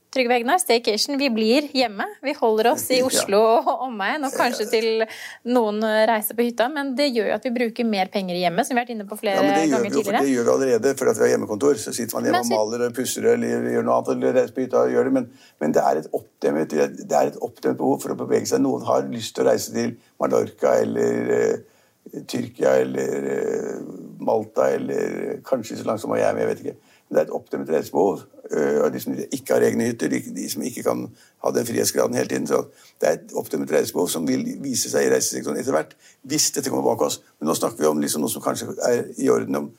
Trygve 0.10 0.40
Egnar, 0.40 0.58
staycation. 0.58 1.20
Vi 1.22 1.28
blir 1.30 1.68
hjemme. 1.78 2.06
Vi 2.26 2.34
holder 2.34 2.72
oss 2.72 2.88
i 2.90 2.98
Oslo 3.06 3.38
og 3.60 3.84
omegn, 3.86 4.24
og 4.26 4.34
kanskje 4.34 4.66
til 4.72 5.04
noen 5.46 5.84
reiser 6.10 6.34
på 6.34 6.48
hytta. 6.48 6.66
Men 6.74 6.96
det 6.98 7.12
gjør 7.12 7.28
jo 7.30 7.36
at 7.36 7.46
vi 7.46 7.52
bruker 7.54 7.86
mer 7.86 8.10
penger 8.10 8.34
i 8.34 8.42
hjemmet, 8.42 8.66
som 8.66 8.74
vi 8.74 8.80
har 8.80 8.88
vært 8.88 8.96
inne 8.96 9.06
på 9.10 9.20
flere 9.20 9.44
ja, 9.46 9.68
ganger 9.70 9.94
tidligere. 9.94 10.24
det 10.26 10.34
gjør 10.34 10.48
vi 10.48 10.54
allerede 10.56 10.96
fordi 10.98 11.14
vi 11.14 11.26
har 11.28 11.32
hjemmekontor. 11.36 11.78
Så 11.84 11.94
sitter 11.94 12.18
man 12.18 12.26
hjemme 12.26 12.42
og 12.42 12.50
maler 12.56 12.88
og 12.88 12.98
pusser 12.98 13.30
eller 13.36 13.70
gjør 13.76 13.86
noe 13.86 14.00
annet. 14.00 14.12
eller 14.16 14.36
reiser 14.40 14.58
på 14.58 14.66
hytta 14.66 14.82
og 14.82 14.96
gjør 14.96 15.10
det. 15.12 15.16
Men, 15.20 15.30
men 15.62 15.78
det, 15.78 15.86
er 15.86 16.02
oppdemt, 16.24 16.78
det 17.06 17.22
er 17.22 17.30
et 17.30 17.42
oppdemt 17.46 17.78
behov 17.78 18.02
for 18.02 18.16
å 18.16 18.20
bevege 18.26 18.50
seg. 18.50 18.66
Noen 18.66 18.90
har 18.90 19.06
lyst 19.14 19.38
til 19.38 19.46
å 19.46 19.52
reise 19.52 19.78
til 19.78 19.94
Mallorca 20.18 20.74
eller 20.82 21.34
uh, 21.36 22.22
Tyrkia 22.26 22.80
eller 22.82 23.30
uh, 23.30 23.90
Malta 24.26 24.72
eller 24.74 25.38
kanskje 25.46 25.78
så 25.78 25.86
langt 25.86 26.02
som 26.02 26.18
jeg, 26.18 26.34
men 26.34 26.48
jeg 26.48 26.56
vet 26.56 26.66
ikke. 26.66 26.80
Det 27.10 27.18
er 27.18 27.26
et 27.26 27.34
oppdemt 27.34 27.70
reisebehov 27.74 28.20
øh, 28.52 28.84
de 28.94 29.00
som 29.02 29.16
ikke 29.18 29.56
har 29.56 29.64
egne 29.66 29.88
hytter, 29.90 30.12
de, 30.12 30.20
de, 30.36 30.46
som 30.50 30.62
ikke 30.66 30.84
kan 30.86 31.08
ha 31.44 31.52
den 31.56 31.66
frihetsgraden 31.66 32.18
hele 32.18 32.30
tiden. 32.30 32.48
Så 32.48 32.62
det 33.02 33.10
er 33.10 33.18
et 33.18 33.34
oppdemt 33.38 33.72
reisebehov 33.74 34.12
som 34.14 34.28
vil 34.28 34.46
vise 34.62 34.92
seg 34.92 35.08
i 35.08 35.12
reisesektoren 35.14 35.58
etter 35.58 35.74
hvert, 35.74 35.96
hvis 36.30 36.52
dette 36.54 36.70
kommer 36.70 36.86
bak 36.92 37.08
oss. 37.08 37.20
Men 37.40 37.50
nå 37.50 37.58
snakker 37.58 37.82
vi 37.82 37.90
om 37.90 38.02
liksom 38.04 38.22
noe 38.22 38.34
som 38.34 38.46
kanskje 38.46 38.76
er 38.86 39.08
i 39.18 39.30
orden 39.34 39.58
om 39.58 39.72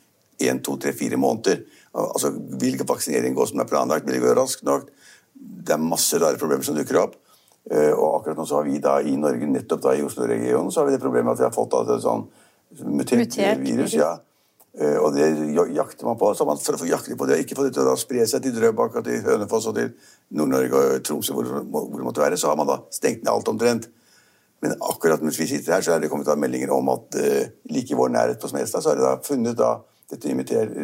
én, 0.42 0.58
to, 0.64 0.74
tre, 0.80 0.92
fire 0.96 1.20
måneder. 1.20 1.62
Altså, 1.94 2.32
Vil 2.60 2.78
vaksineringen 2.82 3.38
gå 3.38 3.46
som 3.46 3.60
det 3.60 3.68
er 3.68 3.72
planlagt? 3.76 4.06
Vil 4.08 4.18
det 4.18 4.24
gå 4.24 4.34
raskt 4.34 4.66
nok? 4.66 4.88
Det 5.34 5.76
er 5.76 5.82
masse 5.82 6.18
rare 6.18 6.40
problemer 6.40 6.66
som 6.66 6.78
dukker 6.78 6.98
opp. 6.98 7.14
Og 7.70 8.06
akkurat 8.16 8.38
nå 8.40 8.46
så 8.48 8.58
har 8.58 8.66
vi 8.66 8.80
da 8.82 8.96
i 9.04 9.12
Norge, 9.20 9.46
nettopp 9.46 9.82
da 9.84 9.92
i 9.94 10.02
Oslo-regionen, 10.02 10.72
så 10.72 10.80
har 10.80 10.88
vi 10.88 10.96
det 10.96 11.02
problemet 11.02 11.36
at 11.36 11.42
vi 11.42 11.46
har 11.46 11.54
fått 11.54 11.76
et 11.84 12.02
sånn 12.02 12.24
mutert, 12.86 13.36
virus. 13.60 13.94
ja, 13.94 14.14
og 14.78 15.16
det 15.16 15.26
jakter 15.74 16.06
man 16.06 16.18
på. 16.18 16.28
så 16.34 16.46
man 16.46 16.60
For 16.62 16.76
å 16.76 16.78
få 16.78 16.86
jakte 16.86 17.16
på 17.18 17.26
det, 17.26 17.40
ikke 17.42 17.56
få 17.58 17.64
det 17.66 17.72
til 17.74 17.88
å 17.90 17.96
spre 17.98 18.26
seg 18.30 18.44
til 18.44 18.54
Drøbak 18.54 19.00
og 19.00 19.06
til 19.06 19.24
Hønefoss 19.24 19.66
og 19.66 19.74
til 19.80 19.88
Nord-Norge 20.38 20.82
og 20.82 21.02
Tromsø, 21.04 21.34
hvor, 21.34 21.48
hvor, 21.66 21.88
det 21.96 22.06
måtte 22.06 22.22
være, 22.22 22.38
så 22.38 22.52
har 22.52 22.60
man 22.60 22.70
da 22.70 22.78
stengt 22.94 23.24
ned 23.24 23.32
alt 23.32 23.50
omtrent. 23.50 23.88
Men 24.62 24.76
akkurat 24.78 25.22
mens 25.24 25.40
vi 25.40 25.48
sitter 25.50 25.74
her, 25.74 25.82
så 25.82 25.96
er 25.96 26.02
det 26.02 26.10
kommet 26.12 26.30
meldinger 26.38 26.70
om 26.76 26.92
at 26.92 27.16
uh, 27.18 27.46
like 27.72 27.90
i 27.90 27.98
vår 27.98 28.12
nærhet 28.14 28.40
på 28.40 28.50
Smestad, 28.52 28.84
så 28.84 28.92
har 28.92 29.00
de 29.00 29.06
da 29.08 29.14
funnet 29.24 29.58
da 29.58 29.78
dette 30.10 30.32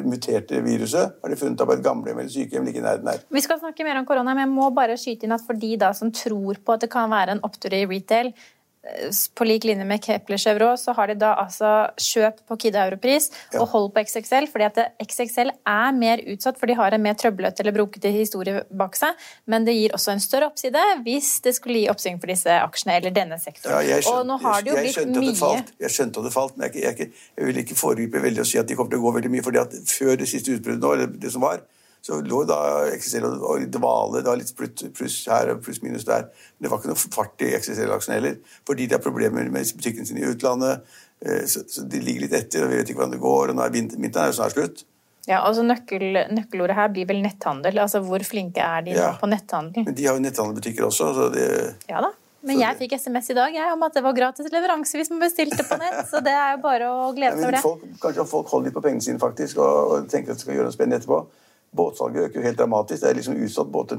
muterte 0.06 0.60
viruset 0.62 1.16
har 1.22 1.32
de 1.32 1.38
funnet 1.38 1.58
på 1.58 1.74
et 1.74 1.82
gamlehjem 1.84 2.20
eller 2.22 2.30
sykehjem 2.30 2.68
like 2.68 2.78
i 2.78 2.84
nærheten 2.84 3.10
her. 3.10 3.24
Vi 3.34 3.42
skal 3.42 3.58
snakke 3.58 3.86
mer 3.86 3.98
om 4.00 4.06
korona, 4.06 4.34
men 4.36 4.46
jeg 4.46 4.52
må 4.54 4.68
bare 4.74 4.98
skyte 5.00 5.26
inn 5.26 5.34
at 5.34 5.42
for 5.46 5.58
de 5.58 5.72
da 5.80 5.90
som 5.98 6.12
tror 6.14 6.60
på 6.62 6.76
at 6.76 6.84
det 6.84 6.90
kan 6.92 7.10
være 7.10 7.36
en 7.36 7.42
opptur 7.46 7.74
i 7.74 7.82
retail, 7.90 8.30
på 9.34 9.46
lik 9.46 9.64
linje 9.64 9.84
med 9.88 10.02
Kepler 10.04 10.38
Chevrolet, 10.40 10.80
så 10.80 10.94
har 10.96 11.10
de 11.10 11.16
da 11.18 11.32
altså 11.40 11.72
kjøp 12.00 12.42
på 12.48 12.58
Kid 12.64 12.76
Europris 12.78 13.28
ja. 13.52 13.60
og 13.60 13.68
hold 13.72 13.88
på 13.94 14.04
XXL, 14.06 14.48
fordi 14.52 14.68
at 14.68 14.80
XXL 15.02 15.52
er 15.52 15.96
mer 15.96 16.22
utsatt, 16.32 16.58
for 16.60 16.70
de 16.70 16.76
har 16.78 16.94
en 16.94 17.02
mer 17.02 17.16
trøblete 17.18 17.64
eller 17.64 17.74
brokete 17.76 18.12
historie 18.14 18.62
bak 18.70 18.98
seg. 18.98 19.16
Men 19.50 19.66
det 19.66 19.76
gir 19.76 19.94
også 19.96 20.14
en 20.14 20.22
større 20.22 20.50
oppside 20.50 20.82
hvis 21.06 21.36
det 21.44 21.56
skulle 21.58 21.82
gi 21.82 21.90
oppsving 21.92 22.20
for 22.22 22.32
disse 22.32 22.58
aksjene 22.62 22.98
eller 23.00 23.14
denne 23.16 23.40
sektoren. 23.42 23.86
Ja, 23.86 24.00
skjønte, 24.00 24.16
og 24.16 24.30
nå 24.30 24.40
har 24.44 24.62
det 24.62 24.72
jo 24.72 24.78
blitt 24.80 25.00
jeg 25.00 25.12
mye 25.14 25.38
falt, 25.38 25.72
Jeg 25.82 25.96
skjønte 25.96 26.22
at 26.22 26.28
det 26.28 26.34
falt, 26.34 26.58
men 26.58 26.68
jeg, 26.68 26.84
jeg, 26.84 27.10
jeg, 27.36 27.48
vil 27.50 27.62
ikke 27.64 27.78
foregripe 27.78 28.22
veldig 28.22 28.44
og 28.44 28.50
si 28.50 28.60
at 28.62 28.68
de 28.68 28.78
kommer 28.78 28.94
til 28.94 29.02
å 29.02 29.08
gå 29.08 29.16
veldig 29.18 29.32
mye. 29.36 29.46
fordi 29.46 29.62
at 29.62 29.80
før 29.90 30.20
det 30.20 30.30
siste 30.30 30.54
utbruddet 30.56 30.84
nå, 30.84 30.92
eller 30.96 31.18
det 31.26 31.32
som 31.34 31.44
var, 31.44 31.64
så 32.06 32.20
lå 32.22 32.44
da 32.46 32.56
XXL 32.94 33.24
og 33.26 33.64
dvale. 33.74 34.20
Det 34.22 34.30
var 34.30 34.38
litt 34.38 34.92
pluss 34.94 35.16
her 35.26 35.50
og 35.50 35.62
pluss 35.66 35.80
minus 35.82 36.06
der. 36.06 36.28
Men 36.54 36.66
det 36.66 36.70
var 36.70 36.78
ikke 36.78 36.92
noe 36.92 37.02
fart 37.02 37.42
i 37.42 37.48
XXL-aksjen 37.58 38.14
heller, 38.14 38.36
fordi 38.68 38.86
de 38.86 38.94
har 38.94 39.02
problemer 39.02 39.48
med 39.50 39.72
butikken 39.74 40.06
sin 40.06 40.20
i 40.20 40.28
utlandet. 40.28 40.86
Eh, 41.24 41.42
så, 41.50 41.64
så, 41.66 41.82
de 41.82 42.02
ligger 42.04 42.26
litt 42.26 42.36
etter, 42.38 42.62
og 42.62 42.70
vi 42.70 42.78
vet 42.78 42.92
ikke 42.92 43.00
hvordan 43.00 43.16
det 43.16 43.24
går. 43.24 43.50
og 43.50 43.58
nå 43.58 43.64
er 43.64 43.74
Vinteren 43.74 44.20
er 44.22 44.30
jo 44.30 44.36
snart 44.38 44.54
slutt. 44.54 44.84
Ja, 45.26 45.40
altså 45.40 45.64
nøkkel, 45.66 46.20
Nøkkelordet 46.30 46.76
her 46.78 46.92
blir 46.94 47.08
vel 47.08 47.24
netthandel. 47.24 47.80
altså 47.82 47.98
Hvor 48.06 48.22
flinke 48.22 48.62
er 48.62 48.86
de 48.86 48.94
ja, 48.94 49.08
på 49.18 49.26
netthandel? 49.26 49.88
Men 49.88 49.96
De 49.98 50.06
har 50.06 50.14
jo 50.14 50.22
netthandelbutikker 50.22 50.86
også. 50.86 51.10
så 51.16 51.26
det... 51.34 51.48
Ja 51.90 52.04
da. 52.04 52.12
Men 52.46 52.60
jeg 52.60 52.78
fikk 52.78 52.92
SMS 53.00 53.32
i 53.32 53.34
dag 53.34 53.54
jeg, 53.56 53.72
om 53.74 53.80
at 53.82 53.96
det 53.96 54.04
var 54.04 54.14
gratis 54.14 54.46
leveranse 54.54 54.94
hvis 54.94 55.10
man 55.10 55.24
bestilte 55.24 55.64
på 55.66 55.80
nett. 55.80 56.04
Så 56.12 56.20
det 56.22 56.30
er 56.30 56.54
jo 56.54 56.60
bare 56.62 56.92
å 56.92 57.08
glede 57.16 57.40
seg 57.40 57.48
over 57.48 57.56
det. 57.56 57.62
Folk, 57.64 57.82
kanskje 58.04 58.26
folk 58.30 58.52
holder 58.54 58.70
litt 58.70 58.76
på 58.76 58.84
pengene 58.84 59.02
sine 59.02 59.18
faktisk, 59.18 59.58
og, 59.58 59.96
og 59.96 60.06
tenker 60.12 60.30
at 60.30 60.38
de 60.38 60.46
skal 60.46 60.54
gjøre 60.54 60.68
noe 60.68 60.76
spennende 60.76 61.00
etterpå. 61.02 61.18
Båtsalget 61.76 62.28
øker 62.28 62.40
jo 62.40 62.44
helt 62.46 62.58
dramatisk. 62.58 63.02
Det 63.02 63.10
er 63.10 63.18
liksom 63.18 63.38
utsatt 63.46 63.70
båt 63.72 63.94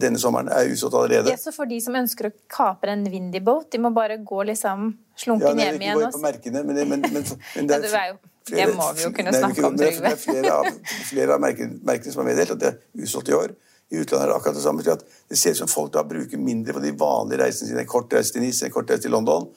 Denne 0.00 0.18
sommeren 0.18 0.50
er 0.52 0.70
utsatt 0.72 0.94
allerede. 0.96 1.30
Ja, 1.30 1.38
så 1.40 1.52
for 1.54 1.70
de 1.70 1.78
som 1.84 1.96
ønsker 1.98 2.30
å 2.30 2.32
kapre 2.50 2.94
en 2.96 3.04
Windy-båt, 3.12 3.70
de 3.74 3.80
må 3.82 3.92
bare 3.94 4.18
gå 4.24 4.42
liksom 4.48 4.92
slunken 5.18 5.60
ja, 5.60 5.70
hjem 5.70 5.82
igjen? 5.82 6.04
Ja, 6.06 6.12
på 6.14 6.22
merkene, 6.22 6.62
men, 6.68 6.80
men, 6.88 7.04
men, 7.04 7.26
men 7.56 7.68
det, 7.68 7.80
er, 7.90 8.12
jo, 8.12 8.16
flere, 8.48 8.70
det 8.70 8.78
må 8.78 8.88
vi 8.96 9.04
jo 9.04 9.12
kunne 9.18 9.34
snakke 9.36 9.66
om, 9.68 9.76
Trygve. 9.78 10.06
Det 10.06 10.14
er 10.14 10.22
flere 10.22 10.54
av, 10.56 10.96
flere 11.10 11.36
av 11.36 11.44
merkene, 11.44 11.78
merkene 11.92 12.14
som 12.14 12.24
har 12.24 12.30
meddelt 12.32 12.56
at 12.56 12.64
det 12.64 12.72
er 12.72 13.04
utsolgt 13.04 13.32
i 13.32 13.36
år. 13.38 13.54
I 13.92 14.00
utlandet 14.00 14.24
er 14.24 14.32
det 14.32 14.38
akkurat 14.38 14.56
det 14.56 14.64
samme. 14.64 14.86
at 14.88 15.04
Det 15.28 15.38
ser 15.38 15.52
ut 15.52 15.62
som 15.64 15.68
folk 15.68 15.92
da 15.92 16.04
bruker 16.08 16.40
mindre 16.40 16.72
på 16.72 16.80
de 16.80 16.94
vanlige 16.96 17.42
reisene 17.44 17.68
sine. 17.68 17.84
En 17.84 17.92
kort 17.92 18.14
reise 18.16 18.32
til 18.32 18.44
Nice, 18.44 18.64
en 18.64 18.72
kort 18.72 18.90
reise 18.90 19.04
til 19.04 19.12
London. 19.12 19.50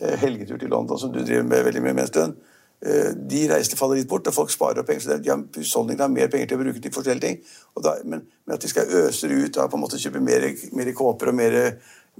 Eh, 0.00 0.18
helgetur 0.18 0.58
til 0.58 0.70
London, 0.70 0.98
som 0.98 1.12
du 1.14 1.20
driver 1.22 1.46
med 1.46 1.62
veldig 1.68 1.82
mye 1.84 1.94
med 1.94 2.08
en 2.08 2.10
stund. 2.10 2.47
Eh, 2.78 3.10
de 3.30 3.40
reisene 3.50 3.78
faller 3.78 3.98
litt 3.98 4.10
bort, 4.10 4.28
og 4.30 4.34
folk 4.34 4.52
sparer 4.54 4.82
opp 4.82 4.86
penger. 4.86 5.02
så 5.02 5.16
de 5.18 5.30
har, 5.32 5.40
Husholdningene 5.56 6.04
har 6.04 6.12
mer 6.12 6.28
penger 6.30 6.50
til 6.52 6.60
å 6.60 6.62
bruke 6.62 6.82
til 6.82 6.94
forskjellige 6.94 7.24
ting. 7.24 7.40
Da, 7.82 7.96
men, 8.04 8.22
men, 8.46 8.54
at 8.54 8.62
de 8.62 8.70
skal 8.70 8.92
øse 9.00 9.26
ut 9.26 9.58
av 9.58 9.70
på 9.70 9.78
en 9.78 9.82
måte 9.82 9.98
kjøpe 9.98 10.22
mer, 10.22 10.46
mer 10.78 10.92
kåper 10.94 11.32
og 11.32 11.38
mer, 11.40 11.56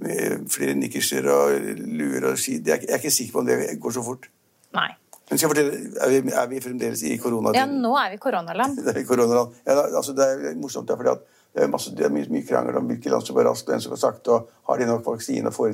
mer, 0.03 0.41
flere 0.51 0.75
nikkerser 0.79 1.31
og 1.31 1.71
luer 1.79 2.33
og 2.33 2.41
ski, 2.43 2.59
det 2.59 2.75
er, 2.75 2.89
jeg 2.89 2.97
er 2.97 3.03
ikke 3.03 3.15
sikker 3.15 3.37
på 3.37 3.45
om 3.45 3.51
det 3.51 3.61
går 3.79 3.95
så 3.95 4.05
fort. 4.07 4.27
Nei. 4.75 4.91
Men 5.29 5.39
skal 5.39 5.47
jeg 5.47 5.53
fortelle, 5.53 5.81
er 6.03 6.11
vi, 6.11 6.35
er 6.43 6.47
vi 6.51 6.61
fremdeles 6.65 7.03
i 7.05 7.17
koronatiden? 7.21 7.79
Ja, 7.79 7.81
nå 7.87 7.95
er 8.01 8.11
vi 8.15 8.21
koronaland. 8.23 8.79
det 8.87 8.97
er 8.97 9.07
koronaland. 9.07 9.59
Ja, 9.69 9.83
altså, 9.87 10.17
det 10.17 10.27
er 10.27 10.59
morsomt, 10.59 10.91
fordi 10.91 11.13
at 11.13 11.27
det 11.55 11.65
er, 11.65 11.71
masse, 11.73 11.95
det 11.97 12.05
er 12.07 12.13
mye, 12.13 12.27
mye, 12.33 12.45
krangel 12.47 12.77
om 12.81 12.87
hvilke 12.89 13.11
land 13.13 13.25
som 13.27 13.37
går 13.37 13.47
raskt 13.49 13.69
og 13.69 13.75
hvem 13.75 13.83
som 13.85 13.93
går 13.95 14.01
sakte. 14.03 14.35
og 14.35 14.69
Har 14.69 14.81
de 14.81 14.89
nok 14.89 15.07
vaksine 15.07 15.49
og 15.49 15.55
får 15.55 15.73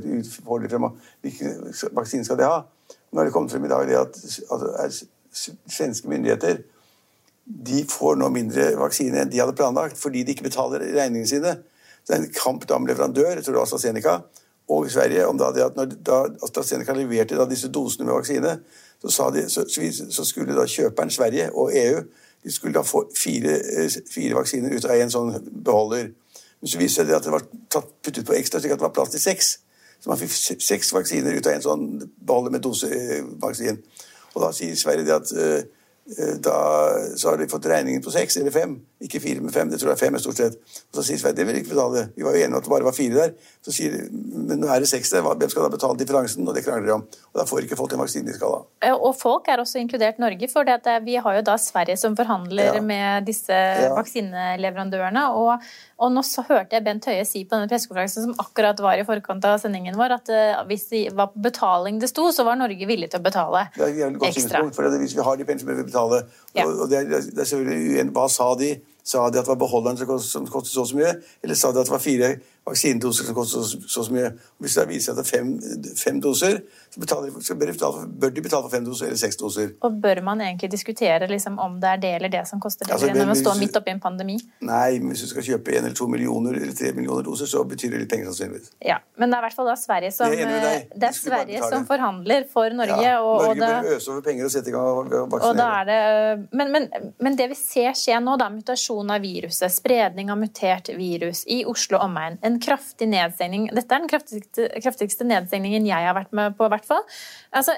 de 0.63 0.71
frem, 0.71 0.87
og 0.87 0.99
hvilken 1.25 1.73
vaksine 1.97 2.27
skal 2.27 2.39
de 2.41 2.47
ha? 2.49 2.63
Nå 3.15 3.21
har 3.21 3.29
det 3.29 3.33
kommet 3.35 3.53
frem 3.55 3.65
i 3.65 3.71
dag 3.71 3.91
at 3.95 4.17
altså, 4.51 5.07
svenske 5.71 6.11
myndigheter 6.11 6.65
de 7.45 7.85
får 7.87 8.17
nå 8.19 8.31
mindre 8.35 8.73
vaksine 8.81 9.21
enn 9.21 9.31
de 9.31 9.39
hadde 9.39 9.55
planlagt, 9.55 9.99
fordi 10.01 10.25
de 10.25 10.35
ikke 10.35 10.49
betaler 10.49 10.83
regningene 10.83 11.29
sine. 11.29 11.53
Det 12.05 12.17
er 12.17 12.25
en 12.25 12.33
kamp 12.35 12.65
da 12.67 12.79
med 12.81 12.91
leverandør, 12.91 13.37
jeg 13.37 13.45
tror 13.45 13.55
det 13.55 13.61
var 13.61 13.69
AstraZeneca, 13.69 14.15
og 14.75 14.91
Sverige 14.91 15.27
om 15.29 15.39
da, 15.39 15.53
at 15.63 15.77
når 15.77 15.93
da 16.03 16.19
AstraZeneca 16.43 16.97
leverte 16.97 17.39
da 17.39 17.47
disse 17.47 17.69
dosene 17.71 18.09
med 18.09 18.17
vaksine, 18.17 18.57
så, 19.05 19.29
de, 19.31 19.45
så, 19.53 19.67
så, 19.69 20.25
skulle 20.25 20.57
da 20.57 20.65
kjøperen 20.65 21.13
Sverige 21.13 21.51
og 21.53 21.75
EU 21.77 22.01
de 22.45 22.53
skulle 22.53 22.75
da 22.75 22.83
få 22.85 23.05
fire, 23.17 23.59
fire 24.11 24.37
vaksiner 24.37 24.73
ut 24.75 24.85
av 24.89 24.97
en 24.97 25.13
sånn 25.13 25.37
beholder. 25.65 26.11
Men 26.61 26.73
så 26.73 26.81
viste 26.81 27.05
det 27.09 27.15
at 27.17 27.25
det 27.25 27.33
var 27.33 27.45
tatt, 27.73 27.93
puttet 28.05 28.27
på 28.29 28.35
ekstra, 28.37 28.61
slik 28.61 28.75
at 28.75 28.81
det 28.81 28.89
var 28.89 28.97
plass 28.97 29.13
til 29.15 29.23
seks. 29.23 29.55
Så 30.05 30.11
man 30.11 30.21
fikk 30.21 30.61
seks 30.61 30.91
vaksiner 30.93 31.33
ut 31.33 31.47
av 31.49 31.55
en 31.57 31.63
sånn 31.65 31.85
beholder 32.29 32.53
med 32.53 32.61
dosevaksine. 32.67 33.79
Og 34.35 34.43
da 34.43 34.51
sier 34.53 34.77
Sverige 34.77 35.07
det 35.09 35.15
at 35.17 35.31
uh, 35.33 35.84
da 36.45 36.57
så 37.17 37.31
har 37.31 37.39
de 37.41 37.47
fått 37.49 37.67
regningen 37.71 38.03
på 38.05 38.13
seks 38.13 38.37
eller 38.37 38.53
fem. 38.53 38.75
Ikke 39.05 39.21
fire, 39.25 39.41
men 39.41 39.53
fem. 39.53 39.71
Det 39.73 39.79
tror 39.81 39.95
jeg 39.95 39.97
er 39.97 40.03
fem, 40.03 40.19
stort 40.21 40.41
sett. 40.41 40.59
Og 40.93 40.99
så 40.99 41.05
sier 41.07 41.21
Sverige 41.21 41.39
det 41.39 41.47
vil 41.49 41.61
ikke 41.63 41.73
betale. 41.73 42.03
Vi 42.17 42.27
var 42.27 42.37
jo 42.37 42.43
enige 42.43 42.53
om 42.53 42.59
at 42.61 42.67
det 42.67 42.73
bare 42.75 42.89
var 42.89 42.97
fire 42.97 43.15
der. 43.23 43.33
Så 43.65 43.73
sier 43.73 43.97
de 43.97 44.03
men 44.45 44.61
nå 44.61 44.69
er 44.69 44.85
det 44.85 44.91
seks 44.91 45.15
der. 45.15 45.25
Hvem 45.25 45.53
skal 45.53 45.65
da 45.65 45.73
betale 45.73 45.99
differansen? 46.01 46.45
Og 46.45 46.57
det 46.57 46.65
krangler 46.67 46.91
de 46.91 46.95
om. 46.99 47.07
Og 47.33 47.41
da 47.41 47.47
får 47.49 47.65
ikke 47.65 47.79
folk 47.81 47.95
den 47.95 48.03
vaksinen 48.03 48.29
de 48.29 48.37
skal 48.37 48.53
ha. 48.53 48.93
Og 48.99 49.17
folk 49.17 49.49
er 49.49 49.63
også 49.63 49.81
inkludert 49.81 50.21
Norge, 50.21 50.51
for 50.53 50.69
vi 51.07 51.17
har 51.25 51.39
jo 51.39 51.47
da 51.49 51.57
Sverige 51.61 51.97
som 52.01 52.17
forhandler 52.19 52.81
ja. 52.81 52.85
med 52.85 53.25
disse 53.29 53.57
ja. 53.57 53.95
vaksineleverandørene. 53.97 55.27
Og 55.41 55.57
og 56.03 56.11
nå 56.11 56.25
så 56.27 56.43
hørte 56.49 56.75
jeg 56.75 56.83
Bent 56.85 57.07
Høie 57.07 57.23
si 57.27 57.45
på 57.47 57.55
denne 57.55 57.71
pressekonferansen 57.71 58.27
som 58.27 58.35
akkurat 58.43 58.81
var 58.83 58.99
i 58.99 59.05
forkant 59.07 59.45
av 59.47 59.61
sendingen 59.63 59.95
vår, 59.99 60.17
at 60.17 60.33
uh, 60.33 60.63
hvis 60.67 60.89
det 60.91 61.03
var 61.15 61.31
betaling 61.39 62.01
det 62.03 62.11
sto, 62.11 62.27
så 62.35 62.47
var 62.47 62.59
Norge 62.59 62.89
villig 62.89 63.13
til 63.13 63.23
å 63.23 63.25
betale 63.25 63.67
ekstra. 64.27 64.65
Det 65.95 66.19
er 66.19 66.27
et 66.27 66.35
godt 66.35 66.43
ekstra. 66.43 66.53
for 66.53 66.55
Hvis 66.55 66.55
vi 66.55 66.65
har 66.65 66.75
de 66.75 66.75
pengene 66.75 66.75
som 66.75 66.75
vi 66.75 66.75
vil 66.75 66.75
betale 66.75 66.75
ja. 66.75 66.83
og 66.83 66.91
det 66.91 66.99
er, 66.99 67.23
det 67.31 67.39
er 67.39 67.49
selvfølgelig 67.51 68.11
Hva 68.13 68.27
sa 68.29 68.51
de? 68.55 68.75
Sa 69.05 69.29
de 69.29 69.39
at 69.39 69.45
det 69.45 69.51
var 69.53 69.61
beholderen 69.61 69.99
som 70.01 70.47
kostet 70.49 70.73
så 70.73 70.81
og 70.81 70.89
så 70.89 70.97
mye? 70.97 71.15
Eller 71.43 71.55
sa 71.55 71.73
de 71.73 71.81
at 71.81 71.87
det 71.87 71.93
var 71.93 72.01
fire 72.01 72.37
vaksinedoser 72.65 73.25
som 73.29 73.35
koster 73.37 73.61
så, 73.63 73.79
så, 73.89 74.05
så 74.07 74.13
mye. 74.15 74.31
Hvis 74.63 74.75
det 74.79 74.85
viser 74.89 75.13
seg 75.13 75.19
at 75.19 75.21
det 75.21 75.25
er 75.25 75.39
fem, 75.39 75.49
fem 76.01 76.21
doser, 76.25 76.55
så, 76.95 77.01
betaler, 77.03 77.33
betale, 77.69 78.05
bør 78.09 78.31
de 78.33 78.45
betale 78.45 78.65
for 78.65 78.73
fem 78.73 78.85
doser 78.87 79.09
eller 79.11 79.21
seks 79.21 79.37
doser. 79.41 79.73
Og 79.85 79.99
bør 80.01 80.21
man 80.25 80.41
egentlig 80.41 80.71
diskutere 80.73 81.29
liksom, 81.29 81.59
om 81.61 81.77
det 81.83 81.91
er 81.91 82.01
det 82.05 82.13
eller 82.21 82.33
det 82.33 82.45
som 82.49 82.61
koster 82.63 82.87
det, 82.87 82.95
Altså, 82.95 83.11
man 83.13 83.29
hvis- 83.33 83.43
står 83.45 83.59
midt 83.61 83.77
oppi 83.77 83.91
en 83.93 84.01
pandemi? 84.01 84.39
Nei, 84.65 84.99
men 84.99 85.13
hvis 85.13 85.25
du 85.27 85.29
skal 85.35 85.43
kjøpe 85.43 85.75
en 85.77 85.85
eller 85.85 85.95
to 85.99 86.07
millioner 86.09 86.55
eller 86.61 86.73
tre 86.79 86.93
millioner 86.97 87.23
doser, 87.27 87.47
så 87.51 87.65
betyr 87.69 87.91
det 87.91 88.01
litt 88.05 88.11
penger 88.15 88.31
sannsynligvis. 88.31 88.71
Ja, 88.85 88.99
Men 89.19 89.31
det 89.31 89.37
er 89.37 89.43
i 89.43 89.47
hvert 89.49 89.55
fall 89.59 89.67
da 89.67 89.77
Sverige 89.79 90.13
som, 90.13 90.31
deg. 90.31 90.89
det 90.97 91.09
er 91.11 91.13
Sverige 91.19 91.61
som 91.71 91.85
forhandler 91.87 92.49
for 92.51 92.71
Norge. 92.71 92.97
Ja, 93.03 93.21
og, 93.21 93.35
og 93.51 93.57
Norge 93.57 93.61
det, 93.61 93.91
bør 93.91 93.97
øse 93.99 94.11
over 94.11 94.23
penger 94.23 94.45
og 94.49 94.51
sette 94.55 94.69
i 94.69 94.75
gang 94.75 94.83
å 94.83 95.05
å 95.05 95.23
Og 95.25 95.31
vaksinere. 95.37 95.69
er 95.83 95.85
det, 95.91 96.49
men, 96.53 96.73
men, 96.73 96.89
men 97.21 97.37
det 97.37 97.49
vi 97.53 97.59
ser 97.59 97.93
skje 97.99 98.19
nå, 98.25 98.39
da, 98.41 98.49
mutasjon 98.51 99.11
av 99.11 99.21
viruset, 99.23 99.71
spredning 99.75 100.31
av 100.33 100.39
mutert 100.41 100.89
virus 100.97 101.45
i 101.47 101.61
Oslo 101.69 101.99
og 102.01 102.09
omegn, 102.09 102.39
en 102.43 102.54
kraftig 102.63 103.09
nedstengning 103.11 103.69
Dette 103.75 103.95
er 103.95 104.03
den 104.03 104.11
kraftigste, 104.11 104.69
kraftigste 104.83 105.27
nedstengningen 105.29 105.87
jeg 105.89 106.09
har 106.09 106.17
vært 106.17 106.35
med 106.37 106.57
på, 106.59 106.67
i 106.67 106.75
hvert 106.75 106.89
fall. 106.89 107.05
Altså, 107.55 107.77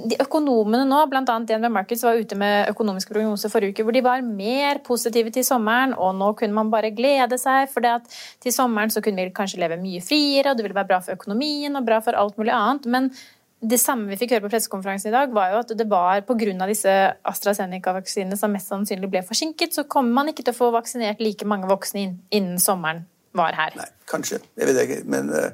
de 0.00 0.16
økonomene 0.22 0.84
nå, 0.88 1.00
bl.a. 1.10 1.22
DNB 1.24 1.68
Markets, 1.72 2.04
var 2.06 2.20
ute 2.20 2.36
med 2.38 2.70
økonomiske 2.72 3.12
prognoser 3.14 3.52
forrige 3.52 3.74
uke 3.74 3.86
hvor 3.86 3.96
de 3.96 4.04
var 4.04 4.22
mer 4.24 4.80
positive 4.86 5.32
til 5.34 5.44
sommeren, 5.46 5.92
og 5.98 6.14
nå 6.18 6.30
kunne 6.38 6.56
man 6.56 6.70
bare 6.72 6.92
glede 6.94 7.38
seg, 7.40 7.68
for 7.72 7.84
det 7.84 7.96
at 7.98 8.22
til 8.42 8.54
sommeren 8.54 8.92
så 8.92 9.02
kunne 9.04 9.26
vi 9.26 9.34
kanskje 9.36 9.60
leve 9.62 9.80
mye 9.80 10.00
friere, 10.04 10.52
og 10.52 10.56
det 10.58 10.66
ville 10.66 10.78
være 10.78 10.92
bra 10.92 11.02
for 11.04 11.18
økonomien 11.18 11.76
og 11.76 11.86
bra 11.88 12.00
for 12.04 12.16
alt 12.18 12.40
mulig 12.40 12.54
annet. 12.56 12.88
men 12.90 13.12
det 13.60 13.76
samme 13.76 14.08
vi 14.08 14.16
fikk 14.16 14.30
høre 14.32 14.46
på 14.46 14.50
pressekonferansen 14.54 15.10
i 15.10 15.12
dag, 15.12 15.32
var 15.36 15.50
jo 15.52 15.58
at 15.60 15.72
det 15.76 15.84
var 15.88 16.22
pga. 16.24 16.66
disse 16.66 16.92
AstraZeneca-vaksinene 17.28 18.38
som 18.40 18.52
mest 18.52 18.72
sannsynlig 18.72 19.10
ble 19.12 19.20
forsinket, 19.20 19.74
så 19.74 19.84
kommer 19.84 20.12
man 20.12 20.32
ikke 20.32 20.46
til 20.46 20.54
å 20.54 20.60
få 20.62 20.70
vaksinert 20.72 21.20
like 21.20 21.44
mange 21.44 21.68
voksne 21.68 22.06
innen 22.30 22.56
sommeren 22.58 23.04
var 23.36 23.54
her. 23.58 23.76
Nei, 23.78 23.86
kanskje. 24.10 24.40
Jeg 24.58 24.70
vet 24.70 24.80
ikke. 24.84 25.02
Men 25.10 25.30
eh, 25.36 25.52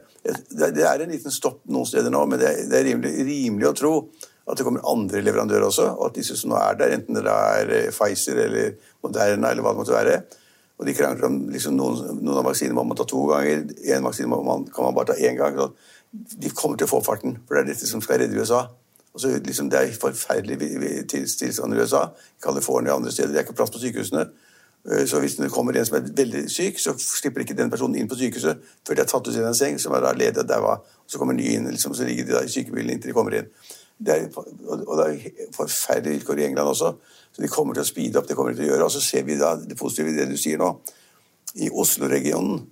det 0.56 0.86
er 0.86 1.04
en 1.04 1.12
liten 1.12 1.34
stopp 1.34 1.60
noen 1.68 1.88
steder 1.88 2.12
nå, 2.12 2.22
men 2.30 2.40
det 2.40 2.54
er, 2.64 2.86
rimelig, 2.86 3.12
rimelig 3.26 3.70
å 3.70 3.76
tro 3.76 3.92
at 4.46 4.58
det 4.58 4.64
kommer 4.66 4.84
andre 4.86 5.20
leverandører 5.26 5.66
også, 5.66 5.88
og 5.96 6.08
at 6.08 6.18
disse 6.20 6.36
som 6.38 6.52
nå 6.52 6.58
er 6.60 6.76
der, 6.78 6.96
enten 6.96 7.18
det 7.18 7.26
er 7.26 7.72
eh, 7.82 7.92
Pfizer 7.94 8.44
eller 8.46 8.76
Moderna 9.04 9.50
eller 9.50 9.66
hva 9.66 9.74
det 9.74 9.82
måtte 9.82 9.96
være 9.96 10.18
og 10.76 10.84
de 10.84 10.94
krangler 10.96 11.28
om 11.28 11.36
liksom, 11.52 11.76
noen, 11.76 12.18
noen 12.20 12.40
av 12.42 12.50
vaksinene 12.50 12.76
må 12.76 12.84
man 12.84 12.98
ta 12.98 13.06
to 13.08 13.22
ganger, 13.30 13.62
en 13.94 14.04
vaksine 14.04 14.28
man, 14.28 14.66
kan 14.68 14.84
man 14.84 14.96
bare 14.96 15.14
ta 15.14 15.20
én 15.24 15.38
gang. 15.38 15.56
De 16.12 16.50
kommer 16.52 16.76
til 16.76 16.88
å 16.88 16.90
få 16.90 17.00
farten, 17.04 17.38
for 17.46 17.56
det 17.56 17.62
er 17.62 17.70
dette 17.70 17.88
som 17.88 18.02
skal 18.04 18.20
redde 18.20 18.36
USA. 18.36 18.66
Så 19.16 19.30
liksom, 19.40 19.70
Det 19.72 19.80
er 19.80 19.94
forferdelig 19.96 21.06
tilstand 21.08 21.72
i 21.72 21.80
USA, 21.80 22.10
California 22.44 22.92
og 22.92 23.00
andre 23.00 23.14
steder. 23.14 23.32
Det 23.32 23.40
er 23.40 23.46
ikke 23.46 23.56
plass 23.56 23.72
på 23.72 23.80
sykehusene. 23.80 24.26
Eh, 24.92 25.06
Så 25.06 25.20
hvis 25.20 25.36
det 25.36 25.50
kommer 25.50 25.76
en 25.76 25.86
som 25.86 25.96
er 25.96 26.12
veldig 26.16 26.50
syk, 26.50 26.78
så 26.78 26.94
slipper 26.98 27.40
ikke 27.40 27.56
den 27.56 27.70
personen 27.70 27.96
inn 27.96 28.08
på 28.08 28.18
sykehuset 28.18 28.58
før 28.86 28.94
de 28.94 29.02
har 29.02 29.08
tatt 29.10 29.28
ut 29.28 29.36
en 29.36 29.54
seng 29.54 29.78
som 29.78 29.92
er 29.94 30.00
da 30.00 30.12
ledig 30.12 30.38
og 30.38 30.48
daua. 30.48 30.76
Så 31.06 31.18
kommer 31.18 31.34
ny 31.34 31.48
inn, 31.54 31.66
liksom, 31.70 31.94
så 31.94 32.04
ligger 32.04 32.24
de 32.24 32.32
da 32.32 32.44
i 32.44 32.48
sykebilen 32.48 32.90
inntil 32.90 33.10
de 33.10 33.16
kommer 33.16 33.34
inn. 33.34 33.48
Det 33.98 34.12
er, 34.14 34.28
og 34.68 34.98
det 34.98 35.06
er 35.06 35.50
forferdelige 35.56 36.18
vilkår 36.18 36.38
i 36.38 36.44
England 36.44 36.68
også. 36.68 36.92
Så 37.32 37.42
de 37.42 37.48
kommer 37.48 37.74
til 37.74 37.82
å 37.82 37.86
speede 37.86 38.18
opp. 38.18 38.28
det 38.28 38.36
kommer 38.36 38.52
de 38.52 38.56
til 38.56 38.68
å 38.68 38.74
gjøre, 38.74 38.84
Og 38.84 38.90
så 38.90 39.00
ser 39.00 39.22
vi 39.22 39.36
da 39.36 39.56
det 39.56 39.76
positive 39.76 40.08
i 40.08 40.16
det 40.16 40.28
du 40.30 40.36
sier 40.36 40.58
nå. 40.58 40.80
I 41.54 41.70
Oslo-regionen, 41.72 42.66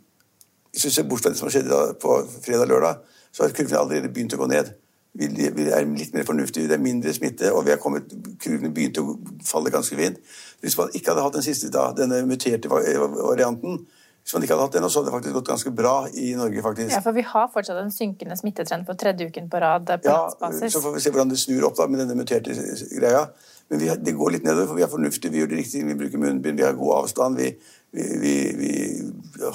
hvis 0.72 0.83
du 0.83 0.90
ser 0.90 1.03
bort 1.09 1.22
fra 1.22 1.31
det 1.31 1.38
som 1.38 1.48
skjedde 1.48 1.94
på 2.00 2.29
fredag-lørdag, 2.44 2.98
så 3.33 3.42
har 3.42 3.50
kurvene 3.50 3.79
allerede 3.79 4.12
begynt 4.12 4.35
å 4.35 4.37
gå 4.37 4.46
ned. 4.46 4.74
Vi, 5.14 5.27
er 5.70 5.85
litt 5.87 6.14
mer 6.16 6.24
fornuftige, 6.27 6.66
det 6.66 6.74
er 6.74 6.83
mindre 6.83 7.12
smitte, 7.14 7.53
og 7.55 7.64
vi 7.66 7.70
har 7.70 7.79
kommet, 7.79 8.11
kurvene 8.42 8.72
begynte 8.74 9.05
å 9.05 9.12
falle 9.46 9.70
ganske 9.70 9.94
fint. 9.98 10.16
Hvis 10.64 10.74
man 10.81 10.90
ikke 10.90 11.12
hadde 11.12 11.22
hatt 11.22 11.37
den 11.38 11.44
siste, 11.46 11.70
da, 11.70 11.92
denne 11.94 12.18
muterte 12.27 12.66
va- 12.72 12.83
varianten, 13.29 13.85
hvis 14.24 14.35
man 14.35 14.42
ikke 14.42 14.57
hadde 14.57 14.64
hatt 14.66 14.74
den, 14.79 14.88
så 14.90 14.98
hadde 15.03 15.11
det 15.12 15.14
faktisk 15.14 15.37
gått 15.37 15.50
ganske 15.53 15.70
bra 15.77 15.94
i 16.18 16.33
Norge, 16.35 16.62
faktisk. 16.64 16.90
Ja, 16.96 17.00
for 17.05 17.12
vi 17.14 17.22
har 17.29 17.46
fortsatt 17.55 17.79
en 17.85 17.92
synkende 17.94 18.35
smittetrend 18.40 18.87
for 18.88 18.98
tredje 18.98 19.29
uken 19.31 19.46
på 19.53 19.61
rad 19.62 19.87
på 19.87 20.00
Ja, 20.09 20.16
landsbasis. 20.24 20.72
så 20.72 20.81
får 20.83 20.94
vi 20.96 21.05
se 21.05 21.11
hvordan 21.14 21.31
det 21.31 21.38
snur 21.44 21.68
opp 21.68 21.77
da 21.79 21.87
med 21.87 22.00
denne 22.03 22.16
muterte 22.18 22.57
greia. 22.98 23.27
Men 23.70 23.81
vi, 23.81 23.88
det 23.96 24.16
går 24.18 24.35
litt 24.35 24.44
nedover, 24.44 24.66
for 24.72 24.81
vi 24.81 24.83
er 24.83 24.90
fornuftige, 24.92 25.31
vi 25.33 25.44
gjør 25.44 25.53
det 25.55 25.59
riktige, 25.62 25.87
vi 25.88 25.94
bruker 26.03 26.18
munnbind, 26.20 26.59
vi 26.59 26.66
har 26.66 26.74
god 26.77 26.96
avstand, 27.05 27.37
vi, 27.38 27.53
vi, 27.94 28.09
vi, 28.24 28.35
vi, 28.59 28.72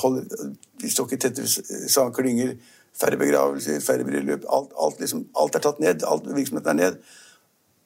holder, 0.05 0.53
vi 0.81 0.89
står 0.89 1.09
ikke 1.11 1.19
tette 1.27 1.45
samme 1.49 2.13
klynger, 2.15 2.55
færre 2.97 3.19
begravelser, 3.19 3.79
færre 3.83 4.05
bryllup. 4.07 4.45
Alt, 4.49 4.71
alt, 4.79 5.01
liksom, 5.03 5.25
alt 5.39 5.57
er 5.57 5.65
tatt 5.65 5.81
ned, 5.83 6.05
alt 6.07 6.29
virksomheten 6.29 6.73
er 6.73 6.79
ned. 6.79 7.01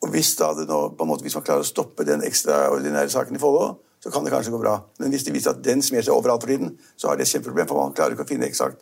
Og 0.03 0.11
hvis, 0.11 0.33
da 0.39 0.51
det 0.57 0.67
nå, 0.67 0.79
på 0.97 1.05
en 1.05 1.11
måte, 1.13 1.23
hvis 1.23 1.35
man 1.39 1.45
klarer 1.47 1.63
å 1.63 1.67
stoppe 1.67 2.05
den 2.07 2.25
ekstraordinære 2.27 3.11
saken 3.13 3.39
i 3.39 3.41
Follo, 3.41 3.77
så 4.03 4.11
kan 4.11 4.25
det 4.25 4.33
kanskje 4.33 4.51
gå 4.51 4.59
bra. 4.59 4.77
Men 4.99 5.13
hvis 5.15 5.23
det 5.23 5.35
viser 5.35 5.53
at 5.53 5.61
den 5.63 5.81
smer 5.85 6.03
seg 6.03 6.15
overalt 6.15 6.43
for 6.43 6.51
tiden, 6.51 6.73
så 6.99 7.07
har 7.07 7.19
det 7.19 7.23
et 7.23 7.31
kjempeproblem, 7.31 7.69
for 7.69 7.79
man 7.79 7.95
klarer 7.95 8.17
ikke 8.17 8.25
å 8.27 8.31
finne 8.33 8.49
eksakt 8.49 8.81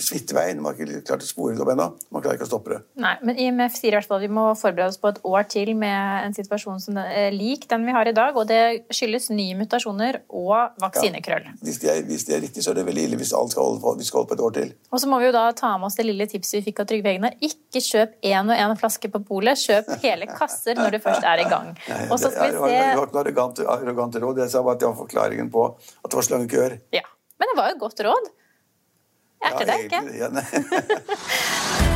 smitteveien. 0.00 0.60
Man 0.62 0.72
har 0.72 0.80
ikke 0.80 1.02
klart 1.06 1.24
å 1.24 1.28
spore 1.28 1.54
det 1.54 1.62
opp 1.62 1.70
ennå. 1.72 1.86
Man 2.14 2.22
klarer 2.24 2.38
ikke 2.38 2.46
å 2.46 2.50
stoppe 2.50 2.72
det. 2.72 2.78
Nei, 3.02 3.12
men 3.26 3.38
IMF 3.42 3.76
sier 3.76 3.92
i 3.92 3.96
hvert 3.98 4.08
fall 4.08 4.20
at 4.22 4.24
vi 4.24 4.32
må 4.32 4.46
forberede 4.56 4.94
oss 4.94 5.00
på 5.02 5.10
et 5.12 5.20
år 5.28 5.46
til 5.52 5.72
med 5.78 6.24
en 6.24 6.36
situasjon 6.36 6.80
som 6.82 7.00
er 7.02 7.34
lik 7.34 7.66
den 7.70 7.84
vi 7.86 7.94
har 7.96 8.08
i 8.08 8.14
dag, 8.16 8.36
og 8.36 8.48
det 8.48 8.88
skyldes 8.96 9.28
nye 9.34 9.56
mutasjoner 9.58 10.22
og 10.32 10.78
vaksinekrøll. 10.82 11.50
Hvis 11.60 11.82
det, 11.82 11.92
er, 11.92 12.02
hvis 12.08 12.24
det 12.28 12.38
er 12.38 12.42
riktig, 12.46 12.64
så 12.64 12.72
er 12.72 12.80
det 12.80 12.86
veldig 12.88 13.06
ille 13.10 13.20
hvis 13.20 13.34
alt 13.36 13.52
skal 13.52 13.68
holde 13.68 13.82
på, 13.84 13.94
vi 14.00 14.08
skal 14.08 14.22
holde 14.22 14.32
på 14.32 14.38
et 14.38 14.44
år 14.48 14.56
til. 14.56 14.72
Og 14.90 15.02
så 15.02 15.10
må 15.10 15.20
vi 15.20 15.28
jo 15.28 15.34
da 15.36 15.44
ta 15.56 15.74
med 15.76 15.90
oss 15.90 15.98
det 16.00 16.08
lille 16.08 16.28
tipset 16.30 16.58
vi 16.60 16.64
fikk 16.70 16.82
av 16.84 16.88
Trygve 16.90 17.12
Egnar. 17.12 17.36
Ikke 17.44 17.82
kjøp 17.84 18.16
én 18.24 18.54
og 18.54 18.56
én 18.56 18.76
flaske 18.80 19.12
på 19.12 19.22
polet, 19.28 19.60
kjøp 19.60 19.92
hele 20.06 20.30
kasser 20.30 20.80
når 20.80 20.96
du 20.96 21.02
først 21.04 21.28
er 21.28 21.44
i 21.44 21.48
gang. 21.50 21.74
Og 22.12 22.16
så 22.20 22.32
skal 22.32 22.54
vi 22.54 22.72
jeg, 22.72 22.80
jeg 22.80 22.96
har 22.96 23.04
ikke 23.04 23.18
noe 23.18 23.24
arrogant, 23.24 23.60
arrogant 23.76 24.18
råd. 24.22 24.40
Jeg 24.44 24.52
sa 24.52 24.64
bare 24.64 24.78
at 24.78 24.82
det 24.82 24.88
var 24.88 24.98
forklaringen 24.98 25.52
på 25.52 25.68
at 25.76 26.08
det 26.08 26.18
var 26.18 26.26
slangekøer. 26.30 26.80
Ja. 26.96 27.04
Men 27.36 27.52
det 27.52 27.56
var 27.58 27.70
jo 27.70 27.76
et 27.76 27.82
godt 27.82 28.02
råd. 28.06 28.28
Er 29.42 29.60
ikke 29.60 29.72
det 29.72 29.78
ikke? 29.84 30.00
ja, 30.18 30.28